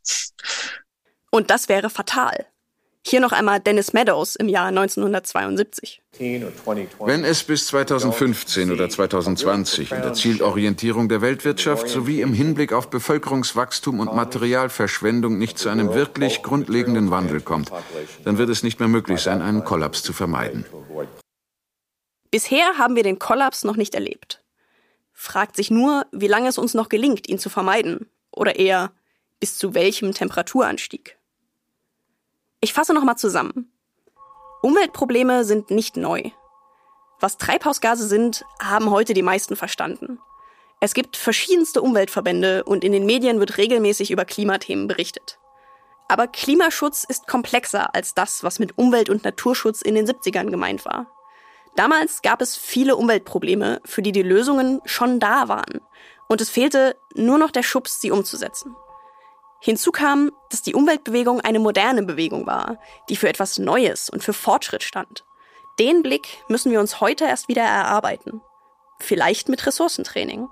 Und 1.32 1.50
das 1.50 1.70
wäre 1.70 1.90
fatal. 1.90 2.46
Hier 3.08 3.20
noch 3.20 3.34
einmal 3.34 3.60
Dennis 3.60 3.94
Meadows 3.94 4.36
im 4.36 4.50
Jahr 4.50 4.66
1972. 4.70 6.02
Wenn 6.18 7.24
es 7.24 7.44
bis 7.44 7.68
2015 7.68 8.72
oder 8.72 8.90
2020 8.90 9.92
in 9.92 10.02
der 10.02 10.14
Zielorientierung 10.14 11.08
der 11.08 11.22
Weltwirtschaft 11.22 11.88
sowie 11.88 12.22
im 12.22 12.34
Hinblick 12.34 12.74
auf 12.74 12.90
Bevölkerungswachstum 12.90 14.00
und 14.00 14.16
Materialverschwendung 14.16 15.38
nicht 15.38 15.60
zu 15.60 15.70
einem 15.70 15.94
wirklich 15.94 16.42
grundlegenden 16.42 17.12
Wandel 17.12 17.42
kommt, 17.42 17.72
dann 18.24 18.40
wird 18.40 18.50
es 18.50 18.64
nicht 18.64 18.80
mehr 18.80 18.90
möglich 18.90 19.22
sein, 19.22 19.44
einen 19.44 19.64
Kollaps 19.64 20.02
zu 20.02 20.12
vermeiden. 20.12 20.66
Bisher 22.32 22.80
haben 22.80 22.96
wir 22.96 23.04
den 23.04 23.20
Kollaps 23.20 23.64
noch 23.64 23.76
nicht 23.76 23.94
erlebt 23.94 24.42
fragt 25.16 25.56
sich 25.56 25.72
nur, 25.72 26.06
wie 26.12 26.28
lange 26.28 26.50
es 26.50 26.60
uns 26.60 26.76
noch 26.76 26.90
gelingt, 26.90 27.28
ihn 27.28 27.40
zu 27.40 27.50
vermeiden. 27.50 28.10
Oder 28.32 28.58
eher, 28.58 28.92
bis 29.40 29.58
zu 29.58 29.74
welchem 29.74 30.12
Temperaturanstieg. 30.12 31.18
Ich 32.60 32.74
fasse 32.74 32.94
nochmal 32.94 33.18
zusammen. 33.18 33.72
Umweltprobleme 34.62 35.46
sind 35.46 35.72
nicht 35.72 35.98
neu. 35.98 36.32
Was 37.20 37.38
Treibhausgase 37.38 38.08
sind, 38.08 38.44
haben 38.62 38.90
heute 38.90 39.14
die 39.14 39.22
meisten 39.22 39.56
verstanden. 39.56 40.20
Es 40.82 40.94
gibt 40.94 41.16
verschiedenste 41.16 41.82
Umweltverbände 41.82 42.64
und 42.66 42.84
in 42.84 42.92
den 42.92 43.06
Medien 43.06 43.40
wird 43.40 43.58
regelmäßig 43.58 44.12
über 44.12 44.26
Klimathemen 44.26 44.88
berichtet. 44.88 45.40
Aber 46.08 46.28
Klimaschutz 46.28 47.06
ist 47.06 47.28
komplexer 47.28 47.96
als 47.96 48.14
das, 48.14 48.44
was 48.44 48.60
mit 48.60 48.78
Umwelt- 48.78 49.10
und 49.10 49.24
Naturschutz 49.24 49.82
in 49.82 49.96
den 49.96 50.06
70ern 50.06 50.52
gemeint 50.52 50.86
war. 50.86 51.08
Damals 51.76 52.22
gab 52.22 52.42
es 52.42 52.56
viele 52.56 52.96
Umweltprobleme, 52.96 53.82
für 53.84 54.02
die 54.02 54.14
die 54.14 54.24
Lösungen 54.24 54.82
schon 54.86 55.20
da 55.20 55.48
waren. 55.50 55.82
Und 56.28 56.42
es 56.42 56.50
fehlte 56.50 56.96
nur 57.14 57.38
noch 57.38 57.52
der 57.52 57.64
Schubs, 57.64 58.00
sie 58.00 58.12
umzusetzen. 58.12 58.76
Hinzu 59.60 59.92
kam, 59.92 60.32
dass 60.50 60.62
die 60.62 60.76
Umweltbewegung 60.76 61.42
eine 61.42 61.60
moderne 61.60 62.04
Bewegung 62.04 62.46
war, 62.46 62.78
die 63.10 63.16
für 63.16 63.30
etwas 63.30 63.58
Neues 63.58 64.10
und 64.10 64.24
für 64.24 64.34
Fortschritt 64.34 64.84
stand. 64.84 65.26
Den 65.80 66.04
Blick 66.04 66.28
müssen 66.48 66.72
wir 66.72 66.80
uns 66.80 67.02
heute 67.02 67.26
erst 67.26 67.48
wieder 67.48 67.64
erarbeiten. 67.64 68.42
Vielleicht 69.00 69.50
mit 69.50 69.66
Ressourcentraining. 69.66 70.48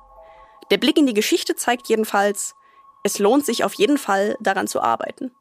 Der 0.72 0.78
Blick 0.78 0.98
in 0.98 1.06
die 1.06 1.14
Geschichte 1.14 1.56
zeigt 1.56 1.88
jedenfalls, 1.88 2.56
es 3.04 3.20
lohnt 3.20 3.46
sich 3.46 3.64
auf 3.64 3.74
jeden 3.74 3.98
Fall 3.98 4.36
daran 4.40 4.68
zu 4.68 4.82
arbeiten. 4.82 5.34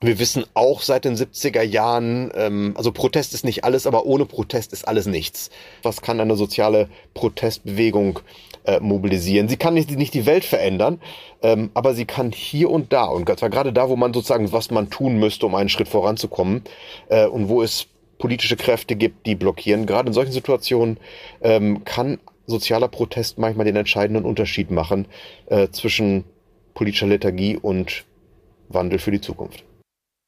Wir 0.00 0.20
wissen 0.20 0.44
auch 0.54 0.82
seit 0.82 1.04
den 1.04 1.16
70er 1.16 1.62
Jahren, 1.62 2.30
ähm, 2.36 2.74
also 2.76 2.92
Protest 2.92 3.34
ist 3.34 3.44
nicht 3.44 3.64
alles, 3.64 3.84
aber 3.84 4.06
ohne 4.06 4.26
Protest 4.26 4.72
ist 4.72 4.86
alles 4.86 5.06
nichts. 5.06 5.50
Was 5.82 6.02
kann 6.02 6.20
eine 6.20 6.36
soziale 6.36 6.88
Protestbewegung 7.14 8.20
äh, 8.62 8.78
mobilisieren? 8.78 9.48
Sie 9.48 9.56
kann 9.56 9.74
nicht, 9.74 9.90
nicht 9.90 10.14
die 10.14 10.24
Welt 10.24 10.44
verändern, 10.44 11.00
ähm, 11.42 11.70
aber 11.74 11.94
sie 11.94 12.04
kann 12.04 12.30
hier 12.30 12.70
und 12.70 12.92
da, 12.92 13.06
und 13.06 13.28
zwar 13.36 13.50
gerade 13.50 13.72
da, 13.72 13.88
wo 13.88 13.96
man 13.96 14.14
sozusagen, 14.14 14.52
was 14.52 14.70
man 14.70 14.88
tun 14.88 15.18
müsste, 15.18 15.46
um 15.46 15.56
einen 15.56 15.68
Schritt 15.68 15.88
voranzukommen, 15.88 16.62
äh, 17.08 17.26
und 17.26 17.48
wo 17.48 17.60
es 17.60 17.88
politische 18.18 18.56
Kräfte 18.56 18.94
gibt, 18.94 19.26
die 19.26 19.34
blockieren, 19.34 19.84
gerade 19.84 20.06
in 20.06 20.14
solchen 20.14 20.30
Situationen 20.30 20.98
ähm, 21.42 21.82
kann 21.84 22.20
sozialer 22.46 22.86
Protest 22.86 23.38
manchmal 23.38 23.66
den 23.66 23.74
entscheidenden 23.74 24.24
Unterschied 24.24 24.70
machen 24.70 25.08
äh, 25.46 25.70
zwischen 25.70 26.22
politischer 26.74 27.08
Lethargie 27.08 27.56
und 27.56 28.04
Wandel 28.68 29.00
für 29.00 29.10
die 29.10 29.20
Zukunft. 29.20 29.64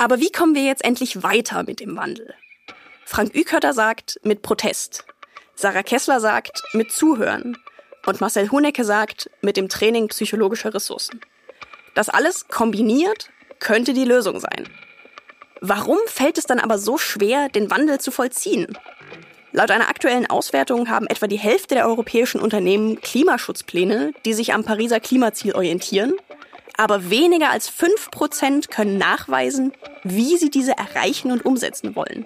Aber 0.00 0.18
wie 0.18 0.32
kommen 0.32 0.54
wir 0.54 0.64
jetzt 0.64 0.82
endlich 0.82 1.22
weiter 1.22 1.62
mit 1.64 1.80
dem 1.80 1.94
Wandel? 1.94 2.32
Frank 3.04 3.34
Ükötter 3.34 3.74
sagt, 3.74 4.18
mit 4.22 4.40
Protest. 4.40 5.04
Sarah 5.54 5.82
Kessler 5.82 6.20
sagt, 6.20 6.62
mit 6.72 6.90
Zuhören. 6.90 7.58
Und 8.06 8.18
Marcel 8.18 8.50
Hunecke 8.50 8.82
sagt, 8.82 9.28
mit 9.42 9.58
dem 9.58 9.68
Training 9.68 10.08
psychologischer 10.08 10.72
Ressourcen. 10.72 11.20
Das 11.94 12.08
alles 12.08 12.48
kombiniert 12.48 13.28
könnte 13.58 13.92
die 13.92 14.06
Lösung 14.06 14.40
sein. 14.40 14.70
Warum 15.60 15.98
fällt 16.06 16.38
es 16.38 16.46
dann 16.46 16.60
aber 16.60 16.78
so 16.78 16.96
schwer, 16.96 17.50
den 17.50 17.70
Wandel 17.70 18.00
zu 18.00 18.10
vollziehen? 18.10 18.78
Laut 19.52 19.70
einer 19.70 19.90
aktuellen 19.90 20.30
Auswertung 20.30 20.88
haben 20.88 21.08
etwa 21.08 21.26
die 21.26 21.36
Hälfte 21.36 21.74
der 21.74 21.86
europäischen 21.86 22.40
Unternehmen 22.40 23.02
Klimaschutzpläne, 23.02 24.14
die 24.24 24.32
sich 24.32 24.54
am 24.54 24.64
Pariser 24.64 24.98
Klimaziel 24.98 25.54
orientieren 25.54 26.14
aber 26.80 27.10
weniger 27.10 27.50
als 27.50 27.70
5% 27.70 28.70
können 28.70 28.96
nachweisen, 28.96 29.74
wie 30.02 30.38
sie 30.38 30.48
diese 30.48 30.72
erreichen 30.78 31.30
und 31.30 31.44
umsetzen 31.44 31.94
wollen. 31.94 32.24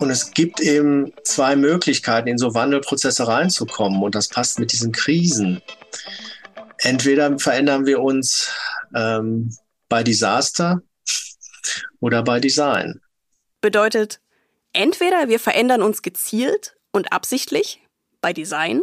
Und 0.00 0.10
es 0.10 0.32
gibt 0.32 0.58
eben 0.58 1.12
zwei 1.22 1.54
Möglichkeiten, 1.54 2.26
in 2.26 2.36
so 2.36 2.52
Wandelprozesse 2.52 3.28
reinzukommen. 3.28 4.02
Und 4.02 4.16
das 4.16 4.26
passt 4.26 4.58
mit 4.58 4.72
diesen 4.72 4.90
Krisen. 4.90 5.62
Entweder 6.78 7.38
verändern 7.38 7.86
wir 7.86 8.00
uns 8.00 8.52
ähm, 8.92 9.56
bei 9.88 10.02
Desaster 10.02 10.82
oder 12.00 12.24
bei 12.24 12.40
Design. 12.40 13.00
Bedeutet, 13.60 14.20
entweder 14.72 15.28
wir 15.28 15.38
verändern 15.38 15.82
uns 15.82 16.02
gezielt 16.02 16.74
und 16.90 17.12
absichtlich 17.12 17.80
bei 18.20 18.32
Design, 18.32 18.82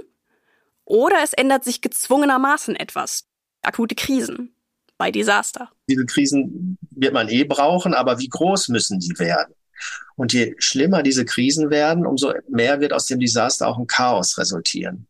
oder 0.85 1.17
es 1.21 1.33
ändert 1.33 1.65
sich 1.65 1.81
gezwungenermaßen 1.81 2.77
etwas, 2.77 3.25
akute 3.63 3.93
Krisen 3.93 4.53
bei 4.97 5.11
Desaster. 5.11 5.69
Diese 5.89 6.05
Krisen 6.05 6.77
wird 6.91 7.13
man 7.13 7.29
eh 7.29 7.43
brauchen, 7.43 7.93
aber 7.93 8.19
wie 8.19 8.29
groß 8.29 8.69
müssen 8.69 8.99
die 8.99 9.17
werden? 9.19 9.53
Und 10.15 10.33
je 10.33 10.55
schlimmer 10.57 11.03
diese 11.03 11.25
Krisen 11.25 11.69
werden, 11.69 12.05
umso 12.05 12.33
mehr 12.49 12.79
wird 12.79 12.93
aus 12.93 13.05
dem 13.05 13.19
Desaster 13.19 13.67
auch 13.67 13.77
ein 13.77 13.87
Chaos 13.87 14.37
resultieren. 14.37 15.07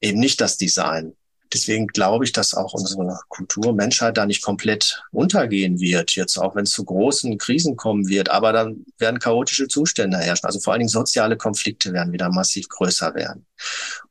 Eben 0.00 0.20
nicht 0.20 0.40
das 0.40 0.56
Design. 0.56 1.14
Deswegen 1.52 1.86
glaube 1.86 2.24
ich, 2.24 2.32
dass 2.32 2.54
auch 2.54 2.74
unsere 2.74 3.18
Kultur, 3.28 3.72
Menschheit 3.72 4.18
da 4.18 4.26
nicht 4.26 4.42
komplett 4.42 5.02
untergehen 5.12 5.80
wird, 5.80 6.14
jetzt 6.14 6.36
auch 6.36 6.54
wenn 6.54 6.64
es 6.64 6.72
zu 6.72 6.84
großen 6.84 7.38
Krisen 7.38 7.74
kommen 7.74 8.06
wird. 8.06 8.28
Aber 8.28 8.52
dann 8.52 8.84
werden 8.98 9.18
chaotische 9.18 9.66
Zustände 9.66 10.18
herrschen. 10.18 10.46
Also 10.46 10.60
vor 10.60 10.72
allen 10.72 10.80
Dingen 10.80 10.90
soziale 10.90 11.36
Konflikte 11.36 11.92
werden 11.92 12.12
wieder 12.12 12.30
massiv 12.30 12.68
größer 12.68 13.14
werden. 13.14 13.46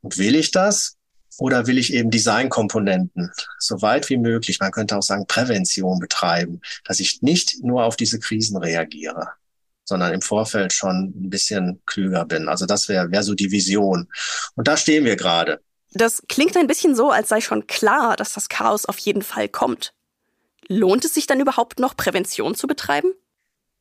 Und 0.01 0.17
will 0.17 0.35
ich 0.35 0.51
das? 0.51 0.96
Oder 1.37 1.67
will 1.67 1.77
ich 1.77 1.93
eben 1.93 2.09
Designkomponenten 2.09 3.31
so 3.59 3.81
weit 3.81 4.09
wie 4.09 4.17
möglich, 4.17 4.59
man 4.59 4.71
könnte 4.71 4.97
auch 4.97 5.03
sagen 5.03 5.27
Prävention 5.27 5.99
betreiben, 5.99 6.61
dass 6.83 6.99
ich 6.99 7.21
nicht 7.21 7.63
nur 7.63 7.83
auf 7.83 7.95
diese 7.95 8.19
Krisen 8.19 8.57
reagiere, 8.57 9.29
sondern 9.85 10.13
im 10.13 10.21
Vorfeld 10.21 10.73
schon 10.73 11.13
ein 11.15 11.29
bisschen 11.29 11.81
klüger 11.85 12.25
bin. 12.25 12.49
Also 12.49 12.65
das 12.65 12.89
wäre 12.89 13.11
wär 13.11 13.23
so 13.23 13.35
die 13.35 13.51
Vision. 13.51 14.07
Und 14.55 14.67
da 14.67 14.77
stehen 14.77 15.05
wir 15.05 15.15
gerade. 15.15 15.61
Das 15.91 16.23
klingt 16.27 16.57
ein 16.57 16.67
bisschen 16.67 16.95
so, 16.95 17.11
als 17.11 17.29
sei 17.29 17.39
schon 17.39 17.67
klar, 17.67 18.15
dass 18.15 18.33
das 18.33 18.49
Chaos 18.49 18.85
auf 18.85 18.97
jeden 18.97 19.21
Fall 19.21 19.47
kommt. 19.47 19.93
Lohnt 20.67 21.05
es 21.05 21.13
sich 21.13 21.27
dann 21.27 21.39
überhaupt 21.39 21.79
noch, 21.79 21.95
Prävention 21.95 22.55
zu 22.55 22.67
betreiben? 22.67 23.13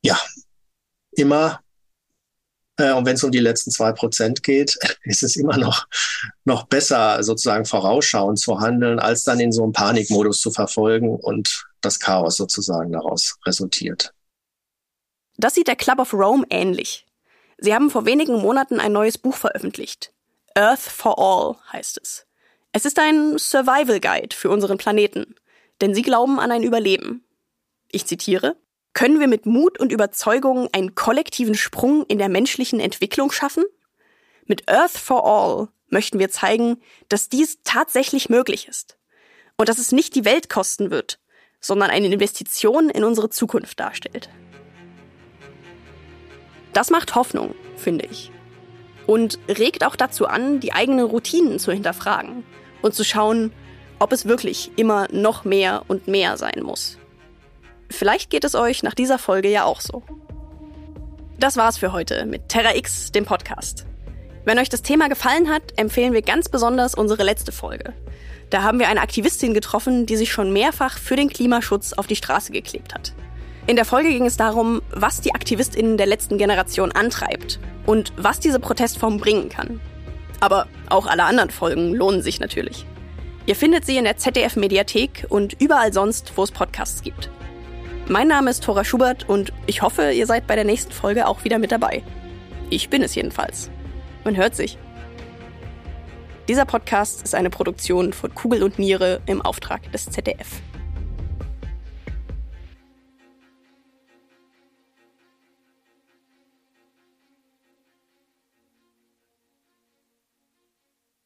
Ja, 0.01 0.17
immer 1.11 1.59
äh, 2.77 2.93
und 2.93 3.05
wenn 3.05 3.15
es 3.15 3.23
um 3.23 3.31
die 3.31 3.39
letzten 3.39 3.71
zwei 3.71 3.91
Prozent 3.91 4.43
geht, 4.43 4.77
ist 5.03 5.23
es 5.23 5.35
immer 5.35 5.57
noch, 5.57 5.87
noch 6.45 6.67
besser, 6.67 7.21
sozusagen 7.23 7.65
vorausschauend 7.65 8.39
zu 8.39 8.59
handeln, 8.59 8.99
als 8.99 9.23
dann 9.23 9.39
in 9.39 9.51
so 9.51 9.63
einem 9.63 9.73
Panikmodus 9.73 10.41
zu 10.41 10.51
verfolgen 10.51 11.15
und 11.15 11.65
das 11.81 11.99
Chaos 11.99 12.37
sozusagen 12.37 12.91
daraus 12.91 13.37
resultiert. 13.45 14.13
Das 15.37 15.53
sieht 15.53 15.67
der 15.67 15.75
Club 15.75 15.99
of 15.99 16.13
Rome 16.13 16.45
ähnlich. 16.49 17.05
Sie 17.59 17.73
haben 17.73 17.89
vor 17.89 18.05
wenigen 18.05 18.39
Monaten 18.39 18.79
ein 18.79 18.91
neues 18.91 19.17
Buch 19.17 19.35
veröffentlicht. 19.35 20.13
Earth 20.55 20.79
for 20.79 21.17
All 21.19 21.55
heißt 21.71 21.99
es. 22.01 22.25
Es 22.71 22.85
ist 22.85 22.99
ein 22.99 23.37
Survival 23.37 23.99
Guide 23.99 24.35
für 24.35 24.49
unseren 24.49 24.77
Planeten, 24.77 25.35
denn 25.81 25.93
sie 25.93 26.01
glauben 26.01 26.39
an 26.39 26.51
ein 26.51 26.63
Überleben. 26.63 27.23
Ich 27.89 28.05
zitiere, 28.05 28.57
können 28.97 29.19
wir 29.19 29.27
mit 29.27 29.45
Mut 29.45 29.79
und 29.79 29.91
Überzeugung 29.91 30.69
einen 30.71 30.95
kollektiven 30.95 31.53
Sprung 31.53 32.03
in 32.07 32.17
der 32.17 32.29
menschlichen 32.29 32.79
Entwicklung 32.79 33.31
schaffen? 33.31 33.63
Mit 34.47 34.67
Earth 34.67 34.97
for 34.97 35.23
All 35.23 35.67
möchten 35.87 36.17
wir 36.17 36.31
zeigen, 36.31 36.81
dass 37.07 37.29
dies 37.29 37.59
tatsächlich 37.63 38.27
möglich 38.29 38.67
ist 38.67 38.97
und 39.55 39.69
dass 39.69 39.77
es 39.77 39.91
nicht 39.91 40.15
die 40.15 40.25
Welt 40.25 40.49
kosten 40.49 40.89
wird, 40.89 41.19
sondern 41.61 41.91
eine 41.91 42.07
Investition 42.07 42.89
in 42.89 43.03
unsere 43.03 43.29
Zukunft 43.29 43.79
darstellt. 43.79 44.29
Das 46.73 46.89
macht 46.89 47.13
Hoffnung, 47.13 47.53
finde 47.75 48.07
ich. 48.07 48.31
Und 49.05 49.37
regt 49.47 49.85
auch 49.85 49.95
dazu 49.95 50.25
an, 50.25 50.59
die 50.59 50.73
eigenen 50.73 51.05
Routinen 51.05 51.59
zu 51.59 51.71
hinterfragen 51.71 52.43
und 52.81 52.95
zu 52.95 53.03
schauen, 53.03 53.53
ob 53.99 54.11
es 54.11 54.25
wirklich 54.25 54.71
immer 54.75 55.07
noch 55.11 55.45
mehr 55.45 55.83
und 55.87 56.07
mehr 56.07 56.35
sein 56.37 56.63
muss. 56.63 56.97
Vielleicht 57.89 58.29
geht 58.29 58.43
es 58.43 58.55
euch 58.55 58.83
nach 58.83 58.93
dieser 58.93 59.17
Folge 59.17 59.49
ja 59.49 59.63
auch 59.63 59.81
so. 59.81 60.03
Das 61.39 61.57
war's 61.57 61.77
für 61.77 61.91
heute 61.91 62.25
mit 62.25 62.49
Terra 62.49 62.75
X, 62.75 63.11
dem 63.11 63.25
Podcast. 63.25 63.85
Wenn 64.45 64.59
euch 64.59 64.69
das 64.69 64.81
Thema 64.81 65.09
gefallen 65.09 65.49
hat, 65.49 65.61
empfehlen 65.75 66.13
wir 66.13 66.21
ganz 66.21 66.49
besonders 66.49 66.95
unsere 66.95 67.23
letzte 67.23 67.51
Folge. 67.51 67.93
Da 68.49 68.63
haben 68.63 68.79
wir 68.79 68.87
eine 68.87 69.01
Aktivistin 69.01 69.53
getroffen, 69.53 70.05
die 70.05 70.15
sich 70.15 70.31
schon 70.31 70.53
mehrfach 70.53 70.97
für 70.97 71.15
den 71.15 71.29
Klimaschutz 71.29 71.93
auf 71.93 72.07
die 72.07 72.15
Straße 72.15 72.51
geklebt 72.51 72.93
hat. 72.93 73.13
In 73.67 73.75
der 73.75 73.83
Folge 73.83 74.09
ging 74.09 74.25
es 74.25 74.37
darum, 74.37 74.81
was 74.91 75.19
die 75.19 75.35
Aktivistinnen 75.35 75.97
der 75.97 76.07
letzten 76.07 76.37
Generation 76.37 76.93
antreibt 76.93 77.59
und 77.85 78.13
was 78.15 78.39
diese 78.39 78.59
Protestform 78.61 79.17
bringen 79.17 79.49
kann. 79.49 79.81
Aber 80.39 80.67
auch 80.89 81.07
alle 81.07 81.25
anderen 81.25 81.49
Folgen 81.49 81.93
lohnen 81.93 82.21
sich 82.21 82.39
natürlich. 82.39 82.85
Ihr 83.45 83.55
findet 83.55 83.85
sie 83.85 83.97
in 83.97 84.05
der 84.05 84.17
ZDF 84.17 84.55
Mediathek 84.55 85.25
und 85.29 85.59
überall 85.59 85.91
sonst, 85.91 86.33
wo 86.35 86.43
es 86.43 86.51
Podcasts 86.51 87.01
gibt. 87.01 87.29
Mein 88.09 88.29
Name 88.29 88.49
ist 88.49 88.63
Thora 88.63 88.85
Schubert 88.85 89.27
und 89.27 89.51
ich 89.65 89.81
hoffe, 89.81 90.11
ihr 90.11 90.25
seid 90.25 90.47
bei 90.47 90.55
der 90.55 90.63
nächsten 90.63 90.93
Folge 90.93 91.27
auch 91.27 91.43
wieder 91.43 91.59
mit 91.59 91.73
dabei. 91.73 92.03
Ich 92.69 92.89
bin 92.89 93.01
es 93.03 93.15
jedenfalls. 93.15 93.69
Man 94.23 94.37
hört 94.37 94.55
sich. 94.55 94.77
Dieser 96.47 96.63
Podcast 96.63 97.23
ist 97.23 97.35
eine 97.35 97.49
Produktion 97.49 98.13
von 98.13 98.33
Kugel 98.33 98.63
und 98.63 98.79
Niere 98.79 99.19
im 99.25 99.41
Auftrag 99.41 99.91
des 99.91 100.05
ZDF. 100.05 100.47